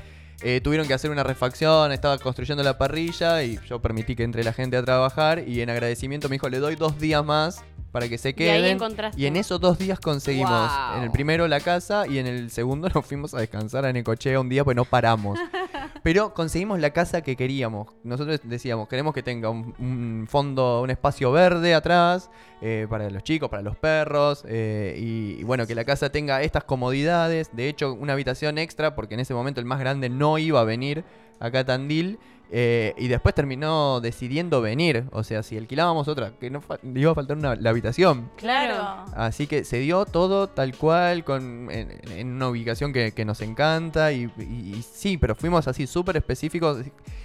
eh, 0.42 0.60
tuvieron 0.64 0.88
que 0.88 0.94
hacer 0.94 1.10
una 1.10 1.22
refacción, 1.22 1.92
estaba 1.92 2.16
construyendo 2.18 2.62
la 2.64 2.78
parrilla 2.78 3.42
y 3.42 3.58
yo 3.68 3.80
permití 3.82 4.16
que 4.16 4.22
entre 4.24 4.42
la 4.42 4.54
gente 4.54 4.76
a 4.78 4.82
trabajar 4.82 5.46
y 5.46 5.60
en 5.60 5.68
agradecimiento 5.68 6.28
me 6.30 6.36
dijo, 6.36 6.48
le 6.48 6.58
doy 6.58 6.76
dos 6.76 6.98
días 6.98 7.22
más 7.24 7.62
para 7.92 8.08
que 8.08 8.16
se 8.18 8.28
y 8.30 8.32
ahí 8.32 8.34
queden. 8.62 8.76
encontraste. 8.76 9.20
Y 9.20 9.26
en 9.26 9.36
esos 9.36 9.60
dos 9.60 9.76
días 9.78 10.00
conseguimos 10.00 10.50
Wow. 10.72 10.96
en 10.98 11.02
el 11.02 11.10
primero 11.10 11.46
la 11.48 11.60
casa 11.60 12.06
y 12.06 12.18
en 12.18 12.26
el 12.26 12.50
segundo 12.50 12.88
nos 12.94 13.04
fuimos 13.04 13.34
a 13.34 13.40
descansar 13.40 13.84
a 13.84 13.92
Necochea 13.92 14.40
un 14.40 14.48
día 14.48 14.64
pues 14.64 14.74
no 14.76 14.84
paramos. 14.86 15.38
Pero 16.02 16.32
conseguimos 16.32 16.80
la 16.80 16.90
casa 16.90 17.20
que 17.20 17.36
queríamos. 17.36 17.88
Nosotros 18.04 18.40
decíamos, 18.44 18.88
queremos 18.88 19.12
que 19.12 19.22
tenga 19.22 19.50
un, 19.50 20.26
fondo, 20.28 20.82
un 20.82 20.90
espacio 20.90 21.30
verde 21.30 21.74
atrás 21.74 22.30
eh, 22.62 22.86
para 22.88 23.10
los 23.10 23.22
chicos, 23.22 23.50
para 23.50 23.62
los 23.62 23.76
perros. 23.76 24.44
eh, 24.48 24.96
y, 24.98 25.40
y 25.40 25.44
bueno, 25.44 25.66
que 25.66 25.74
la 25.74 25.84
casa 25.84 26.10
tenga 26.10 26.42
estas 26.42 26.64
comodidades. 26.64 27.50
De 27.52 27.68
hecho, 27.68 27.92
una 27.92 28.14
habitación 28.14 28.58
extra, 28.58 28.94
porque 28.94 29.14
en 29.14 29.20
ese 29.20 29.34
momento 29.34 29.60
el 29.60 29.66
más 29.66 29.80
grande 29.80 30.08
no 30.08 30.38
iba 30.38 30.60
a 30.60 30.64
venir 30.64 31.04
acá 31.38 31.60
a 31.60 31.64
Tandil. 31.64 32.18
Eh, 32.52 32.94
y 32.98 33.08
después 33.08 33.34
terminó 33.34 34.00
decidiendo 34.00 34.60
venir. 34.60 35.04
O 35.12 35.22
sea, 35.24 35.42
si 35.42 35.56
alquilábamos 35.56 36.08
otra, 36.08 36.32
que 36.40 36.50
no 36.50 36.60
iba 36.94 37.12
a 37.12 37.14
faltar 37.14 37.36
una, 37.36 37.54
la 37.56 37.70
habitación. 37.70 38.30
claro. 38.36 39.04
Así 39.14 39.46
que 39.46 39.64
se 39.64 39.78
dio 39.78 40.04
todo 40.04 40.48
tal 40.48 40.76
cual, 40.76 41.24
con, 41.24 41.68
en, 41.70 42.00
en 42.10 42.28
una 42.32 42.48
ubicación 42.48 42.92
que, 42.92 43.12
que 43.12 43.24
nos 43.24 43.40
encanta. 43.40 44.12
Y, 44.12 44.30
y- 44.38 44.74
y 44.76 44.82
sí, 44.82 45.16
pero 45.18 45.34
fuimos 45.34 45.68
así 45.68 45.86
súper 45.86 46.16
específicos. 46.16 46.78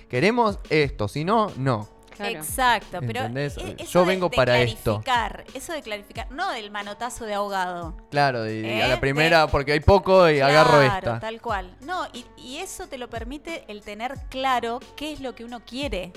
Queremos 0.09 0.59
esto, 0.69 1.07
si 1.07 1.23
no, 1.25 1.51
no. 1.57 1.87
Claro. 2.15 2.31
Exacto, 2.39 2.99
pero 3.01 3.19
¿Entendés? 3.21 3.57
e- 3.57 3.85
Yo 3.85 4.01
de- 4.01 4.05
vengo 4.07 4.29
de 4.29 4.35
para 4.37 4.59
esto. 4.59 5.01
clarificar, 5.03 5.43
Eso 5.53 5.73
de 5.73 5.81
clarificar, 5.81 6.31
no 6.31 6.51
del 6.51 6.71
manotazo 6.71 7.25
de 7.25 7.33
ahogado. 7.33 7.95
Claro, 8.09 8.41
de 8.43 8.81
a 8.81 8.85
¿Eh? 8.85 8.89
la 8.89 8.99
primera, 8.99 9.47
porque 9.47 9.73
hay 9.73 9.79
poco 9.81 10.29
y 10.29 10.39
agarro 10.39 10.79
Claro, 10.79 10.95
esta. 10.95 11.19
tal 11.19 11.41
cual. 11.41 11.75
No, 11.81 12.07
y, 12.13 12.25
y 12.37 12.57
eso 12.57 12.87
te 12.87 12.97
lo 12.97 13.09
permite 13.09 13.65
el 13.67 13.81
tener 13.81 14.15
claro 14.29 14.79
qué 14.95 15.13
es 15.13 15.19
lo 15.19 15.35
que 15.35 15.43
uno 15.45 15.59
quiere. 15.65 16.11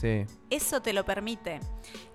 Sí. 0.00 0.24
Eso 0.48 0.80
te 0.80 0.92
lo 0.92 1.04
permite. 1.04 1.58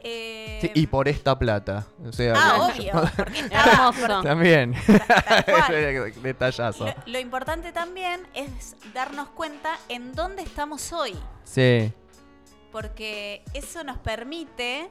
Eh, 0.02 0.60
Sí, 0.62 0.72
y 0.74 0.88
por 0.88 1.10
esta 1.10 1.38
plata. 1.38 1.86
O 2.08 2.14
sea, 2.14 2.34
Ah, 2.36 2.70
obvio. 2.74 2.94
Porque 3.18 3.40
estaba- 3.52 3.90
Hermoso. 3.90 4.24
También. 4.24 4.74
tal 5.28 5.44
cual. 5.46 6.14
Detallazo. 6.24 6.86
Lo, 6.86 6.94
lo 7.06 7.20
importante 7.20 7.74
también 7.74 8.22
es 8.34 8.78
darnos 8.94 9.28
cuenta 9.30 9.78
en 9.90 10.14
dónde 10.16 10.44
estamos 10.44 10.94
hoy. 10.94 11.14
Sí. 11.44 11.92
Porque 12.74 13.42
eso 13.54 13.84
nos 13.86 13.98
permite 14.00 14.90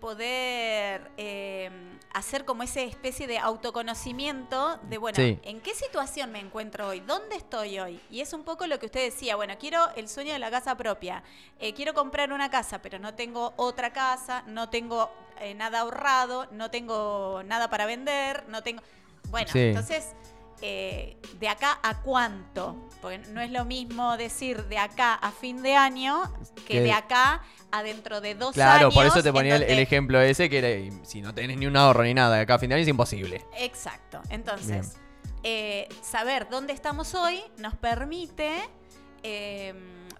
poder 0.00 1.10
eh, 1.16 1.70
hacer 2.12 2.44
como 2.44 2.62
esa 2.62 2.82
especie 2.82 3.26
de 3.26 3.38
autoconocimiento 3.38 4.76
de, 4.82 4.98
bueno, 4.98 5.16
Sí. 5.16 5.40
¿en 5.44 5.62
qué 5.62 5.74
situación 5.74 6.30
me 6.30 6.40
encuentro 6.40 6.88
hoy? 6.88 7.00
¿Dónde 7.00 7.36
estoy 7.36 7.78
hoy? 7.78 7.98
Y 8.10 8.20
es 8.20 8.34
un 8.34 8.44
poco 8.44 8.66
lo 8.66 8.78
que 8.78 8.84
usted 8.86 9.02
decía, 9.02 9.34
bueno, 9.34 9.54
quiero 9.58 9.88
el 9.96 10.06
sueño 10.08 10.34
de 10.34 10.38
la 10.38 10.50
casa 10.50 10.76
propia, 10.76 11.22
Eh, 11.58 11.72
quiero 11.72 11.94
comprar 11.94 12.32
una 12.34 12.50
casa, 12.50 12.82
pero 12.82 12.98
no 12.98 13.14
tengo 13.14 13.54
otra 13.56 13.94
casa, 13.94 14.42
no 14.46 14.68
tengo 14.68 15.10
eh, 15.40 15.54
nada 15.54 15.80
ahorrado, 15.80 16.46
no 16.52 16.70
tengo 16.70 17.42
nada 17.46 17.70
para 17.70 17.86
vender, 17.86 18.44
no 18.48 18.62
tengo... 18.62 18.82
Bueno, 19.30 19.48
Sí. 19.50 19.58
entonces... 19.60 20.12
eh, 20.62 21.16
de 21.38 21.48
acá 21.48 21.78
a 21.82 22.00
cuánto, 22.02 22.88
porque 23.02 23.18
no 23.18 23.40
es 23.40 23.50
lo 23.50 23.64
mismo 23.64 24.16
decir 24.16 24.64
de 24.64 24.78
acá 24.78 25.14
a 25.14 25.30
fin 25.30 25.62
de 25.62 25.74
año 25.76 26.22
que 26.66 26.74
Que- 26.74 26.80
de 26.80 26.92
acá 26.92 27.42
a 27.70 27.82
dentro 27.82 28.20
de 28.20 28.34
dos 28.34 28.54
Claro, 28.54 28.86
años. 28.86 28.94
por 28.94 29.04
eso 29.06 29.22
te 29.22 29.32
ponía 29.32 29.56
el, 29.56 29.78
ejemplo 29.78 30.20
ese 30.20 30.48
que 30.48 30.58
era, 30.58 31.04
si 31.04 31.20
no 31.20 31.34
tenés 31.34 31.56
ni 31.58 31.66
un 31.66 31.76
ahorro 31.76 32.04
ni 32.04 32.14
nada 32.14 32.36
de 32.36 32.42
acá 32.42 32.54
a 32.54 32.58
fin 32.58 32.68
de 32.68 32.76
año 32.76 32.82
es 32.82 32.88
imposible. 32.88 33.44
Exacto. 33.58 34.20
Entonces, 34.30 34.96
eh, 35.42 35.88
saber 36.02 36.48
dónde 36.48 36.72
estamos 36.72 37.14
hoy 37.14 37.42
nos 37.58 37.74
permite 37.74 38.52
eh, 39.22 39.74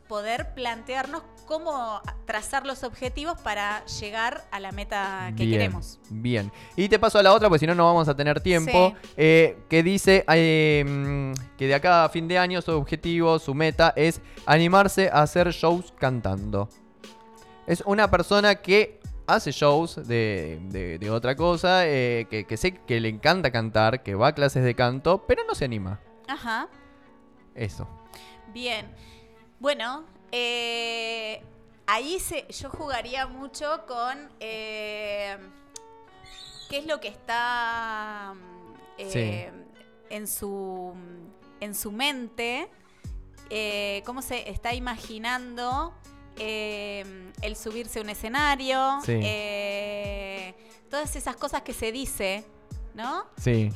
poder 0.09 0.55
plantearnos 0.55 1.23
cómo 1.47 2.01
trazar 2.27 2.67
los 2.67 2.83
objetivos 2.85 3.39
para 3.41 3.85
llegar 3.87 4.45
a 4.51 4.61
la 4.61 4.73
meta 4.73 5.29
que 5.37 5.45
bien, 5.45 5.51
queremos. 5.59 5.99
Bien. 6.11 6.51
Y 6.77 6.89
te 6.89 6.99
paso 6.99 7.19
a 7.19 7.23
la 7.23 7.33
otra, 7.33 7.49
porque 7.49 7.61
si 7.61 7.67
no, 7.67 7.75
no 7.75 7.85
vamos 7.85 8.09
a 8.09 8.15
tener 8.17 8.41
tiempo. 8.41 8.95
Sí. 9.03 9.13
eh, 9.17 9.59
que 9.69 9.83
dice 9.83 10.25
eh, 10.29 10.85
mm, 10.87 11.57
que 11.57 11.67
de 11.67 11.75
acá 11.75 12.05
a 12.05 12.09
fin 12.09 12.27
de 12.29 12.39
año 12.39 12.61
su 12.63 12.73
objetivo, 12.73 13.39
su 13.39 13.55
meta 13.55 13.93
es 13.97 14.21
animarse 14.47 15.09
a 15.13 15.23
hacer 15.23 15.51
shows 15.51 15.93
cantando. 15.99 16.69
Es 17.67 17.83
una 17.87 18.11
persona 18.11 18.57
que 18.57 19.01
hace 19.27 19.53
shows 19.53 19.97
de, 20.07 20.59
de- 20.65 20.99
de 20.99 21.11
otra 21.11 21.35
cosa, 21.35 21.87
eh, 21.87 22.27
que, 22.29 22.45
que 22.47 22.57
sé 22.59 22.73
que 22.87 23.01
le 23.01 23.09
encanta 23.09 23.51
cantar, 23.51 24.03
que 24.03 24.15
va 24.15 24.29
a 24.29 24.33
clases 24.35 24.65
de 24.65 24.75
canto, 24.75 25.25
pero 25.27 25.43
no 25.47 25.55
se 25.55 25.65
anima. 25.65 25.99
Ajá. 26.29 26.69
Eso. 27.55 27.89
Bien. 28.53 28.87
Bueno, 29.61 30.05
eh, 30.37 31.41
ahí 31.87 32.19
se, 32.19 32.45
yo 32.49 32.69
jugaría 32.71 33.27
mucho 33.29 33.85
con 33.87 34.29
eh, 34.41 35.37
qué 36.69 36.79
es 36.79 36.87
lo 36.87 36.99
que 37.01 37.07
está 37.07 38.35
eh, 38.99 39.53
en, 40.11 40.27
su, 40.27 40.93
en 41.61 41.75
su 41.77 41.93
mente, 41.93 42.69
eh, 43.49 44.03
cómo 44.07 44.23
se 44.23 44.51
está 44.51 44.75
imaginando 44.75 45.95
el 46.37 47.55
subirse 47.57 48.01
a 48.01 48.03
un 48.03 48.09
escenario, 48.11 48.99
Sí. 49.05 49.21
todas 50.91 51.15
esas 51.15 51.37
cosas 51.37 51.63
que 51.63 51.73
se 51.73 51.93
dice, 51.93 52.45
¿no? 52.95 53.25
Sí. 53.37 53.71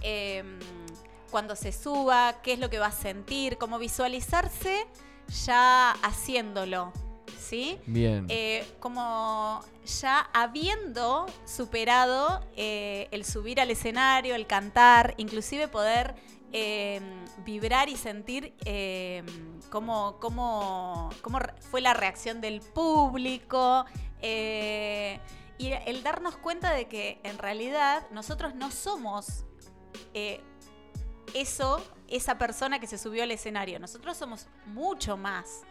cuando 1.30 1.54
se 1.54 1.70
suba, 1.70 2.40
qué 2.42 2.54
es 2.54 2.58
lo 2.58 2.68
que 2.68 2.80
va 2.80 2.86
a 2.86 2.92
sentir, 2.92 3.58
cómo 3.58 3.78
visualizarse 3.78 4.86
ya 5.28 5.92
haciéndolo, 6.02 6.92
¿sí? 7.38 7.78
Bien. 7.86 8.26
Eh, 8.28 8.66
como 8.80 9.60
ya 10.00 10.20
habiendo 10.32 11.26
superado 11.46 12.44
eh, 12.56 13.08
el 13.10 13.24
subir 13.24 13.60
al 13.60 13.70
escenario, 13.70 14.34
el 14.34 14.46
cantar, 14.46 15.14
inclusive 15.18 15.68
poder 15.68 16.14
eh, 16.52 17.00
vibrar 17.44 17.88
y 17.88 17.96
sentir 17.96 18.54
eh, 18.64 19.22
cómo, 19.70 20.16
cómo- 20.20 21.10
cómo 21.22 21.38
fue 21.70 21.80
la 21.80 21.94
reacción 21.94 22.40
del 22.40 22.60
público. 22.60 23.84
eh, 24.20 25.20
y 25.58 25.72
el 25.72 26.02
darnos 26.04 26.36
cuenta 26.36 26.70
de 26.72 26.86
que 26.86 27.18
en 27.24 27.36
realidad 27.36 28.06
nosotros 28.12 28.54
no 28.54 28.70
somos 28.70 29.44
eso, 31.34 31.80
esa 32.08 32.38
persona 32.38 32.78
que 32.78 32.86
se 32.86 32.98
subió 32.98 33.22
al 33.22 33.30
escenario. 33.30 33.78
Nosotros 33.78 34.16
somos 34.16 34.46
mucho 34.66 35.16
más. 35.16 35.62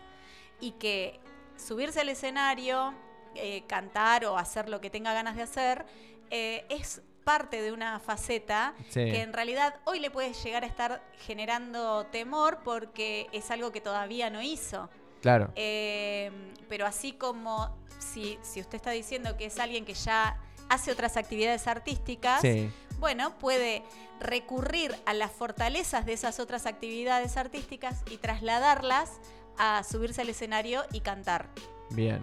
Y 0.60 0.72
que 0.74 1.20
subirse 1.56 2.02
al 2.02 2.10
escenario, 2.10 2.94
eh, 3.36 3.64
cantar 3.68 4.26
o 4.26 4.38
hacer 4.38 4.70
lo 4.70 4.82
que 4.82 4.90
tenga 4.90 5.14
ganas 5.14 5.36
de 5.36 5.44
hacer, 5.44 5.86
eh, 6.30 6.66
es 6.70 7.02
parte 7.24 7.62
de 7.62 7.72
una 7.74 8.00
faceta 8.00 8.74
Sí. 8.90 9.04
que 9.06 9.22
en 9.22 9.34
realidad 9.34 9.76
hoy 9.84 10.00
le 10.00 10.10
puede 10.10 10.34
llegar 10.34 10.64
a 10.64 10.68
estar 10.68 11.04
generando 11.26 12.06
temor 12.06 12.60
porque 12.64 13.28
es 13.34 13.52
algo 13.52 13.72
que 13.72 13.82
todavía 13.82 14.30
no 14.30 14.42
hizo. 14.42 14.90
Claro. 15.22 15.52
Eh, 15.56 16.32
pero 16.70 16.86
así 16.86 17.12
como 17.14 17.76
si, 18.00 18.40
si 18.42 18.62
usted 18.62 18.76
está 18.76 18.92
diciendo 18.92 19.36
que 19.38 19.46
es 19.46 19.60
alguien 19.60 19.84
que 19.84 19.94
ya 19.94 20.40
hace 20.70 20.92
otras 20.92 21.18
actividades 21.18 21.68
artísticas, 21.68 22.42
Sí. 22.42 22.72
Bueno, 23.00 23.38
puede 23.40 23.84
recurrir 24.20 24.96
a 25.06 25.14
las 25.14 25.32
fortalezas 25.32 26.06
de 26.06 26.14
esas 26.14 26.40
otras 26.40 26.66
actividades 26.66 27.38
artísticas 27.38 28.02
y 28.10 28.18
trasladarlas 28.18 29.12
a 29.58 29.84
subirse 29.84 30.22
al 30.22 30.30
escenario 30.30 30.84
y 30.92 31.02
cantar, 31.02 31.50
Bien. 31.92 32.22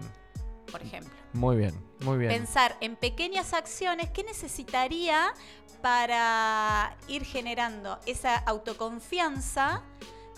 por 0.71 0.81
ejemplo. 0.81 1.13
Muy 1.33 1.55
bien. 1.57 1.73
Muy 2.01 2.17
bien. 2.17 2.31
Pensar 2.31 2.75
en 2.81 2.95
pequeñas 2.95 3.53
acciones 3.53 4.09
que 4.09 4.23
necesitaría 4.23 5.33
para 5.81 6.95
ir 7.07 7.23
generando 7.25 7.99
esa 8.05 8.35
autoconfianza 8.37 9.81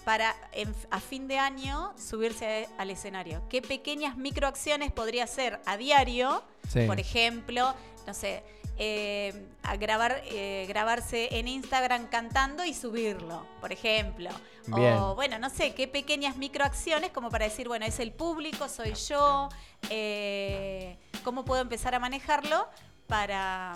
para 0.03 0.35
en- 0.53 0.73
a 0.89 0.99
fin 0.99 1.27
de 1.27 1.37
año 1.37 1.93
subirse 1.97 2.67
al 2.77 2.89
escenario. 2.91 3.41
¿Qué 3.49 3.61
pequeñas 3.61 4.17
microacciones 4.17 4.91
podría 4.91 5.25
hacer 5.25 5.59
a 5.65 5.77
diario? 5.77 6.43
Sí. 6.69 6.85
Por 6.87 6.99
ejemplo, 6.99 7.73
no 8.05 8.13
sé, 8.13 8.43
eh, 8.77 9.47
a 9.63 9.75
grabar, 9.77 10.21
eh, 10.25 10.65
grabarse 10.67 11.29
en 11.37 11.47
Instagram 11.47 12.07
cantando 12.07 12.63
y 12.65 12.73
subirlo, 12.73 13.45
por 13.59 13.71
ejemplo. 13.71 14.29
Bien. 14.67 14.93
O 14.93 15.15
bueno, 15.15 15.39
no 15.39 15.49
sé, 15.49 15.73
qué 15.73 15.87
pequeñas 15.87 16.37
microacciones 16.37 17.11
como 17.11 17.29
para 17.29 17.45
decir, 17.45 17.67
bueno, 17.67 17.85
es 17.85 17.99
el 17.99 18.11
público, 18.11 18.67
soy 18.69 18.93
yo, 18.93 19.49
eh, 19.89 20.97
¿cómo 21.23 21.45
puedo 21.45 21.61
empezar 21.61 21.95
a 21.95 21.99
manejarlo 21.99 22.67
para, 23.07 23.73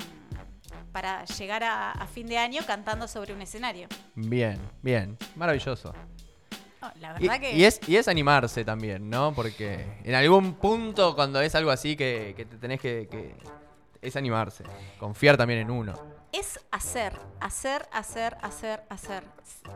para 0.91 1.23
llegar 1.25 1.63
a, 1.63 1.91
a 1.91 2.07
fin 2.07 2.27
de 2.27 2.37
año 2.37 2.61
cantando 2.67 3.07
sobre 3.07 3.33
un 3.33 3.41
escenario? 3.41 3.87
Bien. 4.15 4.59
Bien. 4.81 5.17
Maravilloso. 5.35 5.93
La 6.99 7.15
Y, 7.19 7.27
verdad 7.27 7.39
que... 7.39 7.55
y 7.55 7.63
es, 7.63 7.79
y 7.87 7.95
es 7.97 8.07
animarse 8.07 8.65
también, 8.65 9.07
¿no? 9.09 9.33
Porque 9.35 9.85
en 10.03 10.15
algún 10.15 10.55
punto, 10.55 11.15
cuando 11.15 11.39
es 11.39 11.53
algo 11.53 11.69
así 11.69 11.95
que, 11.95 12.33
que 12.35 12.43
te 12.45 12.57
tenés 12.57 12.81
que, 12.81 13.07
que- 13.09 13.35
Es 14.01 14.15
animarse. 14.15 14.63
Confiar 14.99 15.37
también 15.37 15.59
en 15.59 15.71
uno. 15.71 15.93
es 16.33 16.59
hacer, 16.71 17.13
hacer, 17.41 17.87
hacer, 17.91 18.37
hacer, 18.41 18.83
hacer. 18.89 19.23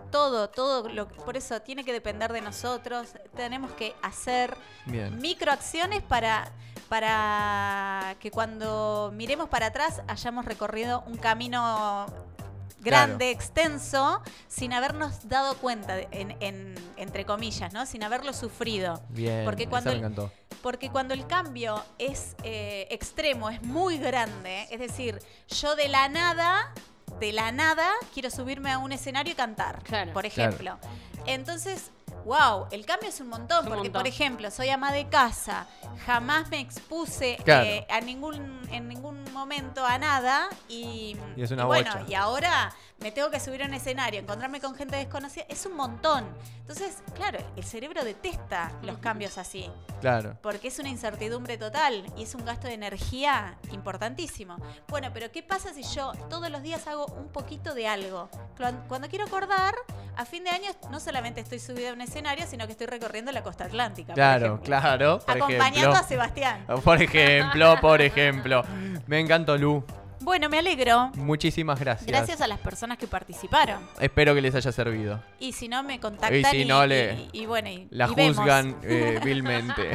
Todo, 0.10 0.50
todo, 0.50 0.88
lo, 0.90 1.08
por 1.10 1.36
eso 1.36 1.62
tiene 1.62 1.84
que 1.84 1.92
depender 1.92 2.32
de 2.32 2.40
nosotros. 2.42 3.10
Tenemos 3.36 3.72
que 3.74 3.94
hacer 4.02 4.56
Bien. 4.86 5.20
microacciones 5.20 6.02
para, 6.02 6.50
para 6.88 8.16
que 8.20 8.32
cuando 8.32 9.12
miremos 9.14 9.50
para 9.50 9.68
atrás 9.68 10.02
hayamos 10.08 10.46
recorrido 10.46 11.04
un 11.08 11.18
camino 11.18 12.06
grande, 12.80 13.32
extenso, 13.32 14.22
sin 14.48 14.72
habernos 14.72 15.28
dado 15.28 15.58
cuenta, 15.58 15.96
de- 15.96 16.08
en, 16.12 16.38
en- 16.42 16.76
entre 16.98 17.26
comillas, 17.26 17.74
¿no? 17.74 17.86
Sin 17.86 18.04
haberlo 18.04 18.32
sufrido. 18.32 19.02
Bien. 19.10 19.44
Porque 19.44 19.68
cuando 19.68 19.90
me 19.90 19.96
el- 19.98 20.00
encantó. 20.00 20.32
Porque 20.66 20.90
cuando 20.90 21.14
el 21.14 21.28
cambio 21.28 21.86
es 22.00 22.36
eh, 22.42 22.88
extremo, 22.90 23.52
es 23.52 23.62
muy 23.62 24.00
grande, 24.00 24.66
es 24.72 24.80
decir, 24.80 25.20
yo 25.48 25.76
de 25.76 25.88
la 25.88 26.10
nada, 26.10 26.74
de 27.20 27.34
la 27.34 27.52
nada, 27.52 27.88
quiero 28.16 28.32
subirme 28.32 28.72
a 28.72 28.80
un 28.80 28.92
escenario 28.92 29.34
y 29.34 29.36
cantar, 29.36 29.84
Claro. 29.84 30.12
por 30.12 30.26
ejemplo. 30.26 30.80
Entonces, 31.28 31.92
wow, 32.26 32.66
el 32.72 32.84
cambio 32.84 33.10
es 33.10 33.20
un 33.20 33.28
montón, 33.28 33.60
Es 33.60 33.64
un 33.66 33.70
porque 33.74 33.90
montón. 33.90 34.02
por 34.02 34.08
ejemplo, 34.08 34.50
soy 34.50 34.70
ama 34.70 34.92
de 34.92 35.08
casa, 35.08 35.68
jamás 36.08 36.50
me 36.50 36.60
expuse 36.62 37.38
Claro. 37.46 37.64
eh, 37.68 37.86
a 37.88 38.02
ningún, 38.02 38.68
en 38.72 38.88
ningún 38.88 39.24
momento 39.34 39.86
a 39.86 40.00
nada 40.00 40.50
y, 40.68 41.16
Y 41.38 41.44
es 41.44 41.52
una 41.52 41.62
y 41.62 41.66
bueno, 41.68 41.92
y 42.08 42.16
ahora 42.16 42.74
me 43.00 43.12
tengo 43.12 43.30
que 43.30 43.40
subir 43.40 43.62
a 43.62 43.66
un 43.68 43.74
escenario, 43.74 44.20
encontrarme 44.20 44.60
con 44.62 44.74
gente 44.76 44.96
desconocida, 44.96 45.46
es 45.50 45.66
un 45.66 45.76
montón. 45.76 46.26
Entonces, 46.62 47.04
claro, 47.14 47.38
el 47.56 47.64
cerebro 47.64 48.04
detesta 48.04 48.72
los 48.82 48.98
cambios 48.98 49.38
así 49.38 49.70
Claro. 50.02 50.36
porque 50.42 50.70
es 50.70 50.80
una 50.80 50.90
incertidumbre 50.90 51.58
total 51.58 52.06
y 52.18 52.24
es 52.24 52.34
un 52.34 52.44
gasto 52.46 52.68
de 52.68 52.74
energía 52.74 53.58
importantísimo. 53.72 54.58
Bueno, 54.88 55.10
pero 55.14 55.32
¿qué 55.32 55.44
pasa 55.44 55.74
si 55.74 55.84
yo 55.84 56.12
todos 56.30 56.50
los 56.50 56.64
días 56.64 56.88
hago 56.88 57.06
un 57.06 57.28
poquito 57.28 57.76
de 57.76 57.88
algo? 57.88 58.30
Cuan- 58.58 58.84
Cuando 58.88 59.08
quiero 59.10 59.26
acordar, 59.26 59.76
a 60.18 60.26
fin 60.26 60.44
de 60.44 60.50
año 60.50 60.72
no 60.90 61.00
solamente 61.00 61.42
estoy 61.42 61.60
subida 61.60 61.92
a 61.92 61.94
un 61.94 62.02
escenario, 62.02 62.46
sino 62.48 62.66
que 62.66 62.72
estoy 62.72 62.88
recorriendo 62.88 63.32
la 63.32 63.44
costa 63.44 63.66
atlántica. 63.66 64.14
Claro, 64.14 64.60
claro. 64.62 65.20
Por 65.20 65.36
Acompañando 65.38 65.78
ejemplo. 65.80 66.00
a 66.00 66.04
Sebastián. 66.04 66.66
Por 66.84 67.02
ejemplo, 67.02 67.76
por 67.82 68.02
ejemplo. 68.02 68.64
Me 69.08 69.20
encantó, 69.20 69.58
Lu. 69.58 69.84
Bueno, 70.22 70.50
me 70.50 70.60
alegro. 70.60 71.12
Muchísimas 71.16 71.80
gracias. 71.80 72.08
Gracias 72.08 72.42
a 72.42 72.48
las 72.48 72.60
personas 72.60 72.98
que 72.98 73.08
participaron. 73.08 73.80
Espero 74.00 74.34
que 74.34 74.42
les 74.42 74.56
haya 74.56 74.72
servido. 74.72 75.22
Y 75.40 75.52
si 75.54 75.68
no, 75.68 75.84
me 75.84 76.00
contactan 76.00 76.36
Y 76.36 76.44
si 76.46 76.58
y, 76.62 76.66
no, 76.66 76.86
le- 76.86 77.28
y- 77.34 77.42
y 77.42 77.46
bueno, 77.46 77.70
La 77.90 78.08
juzgan 78.08 78.78
eh, 78.84 79.20
vilmente. 79.26 79.94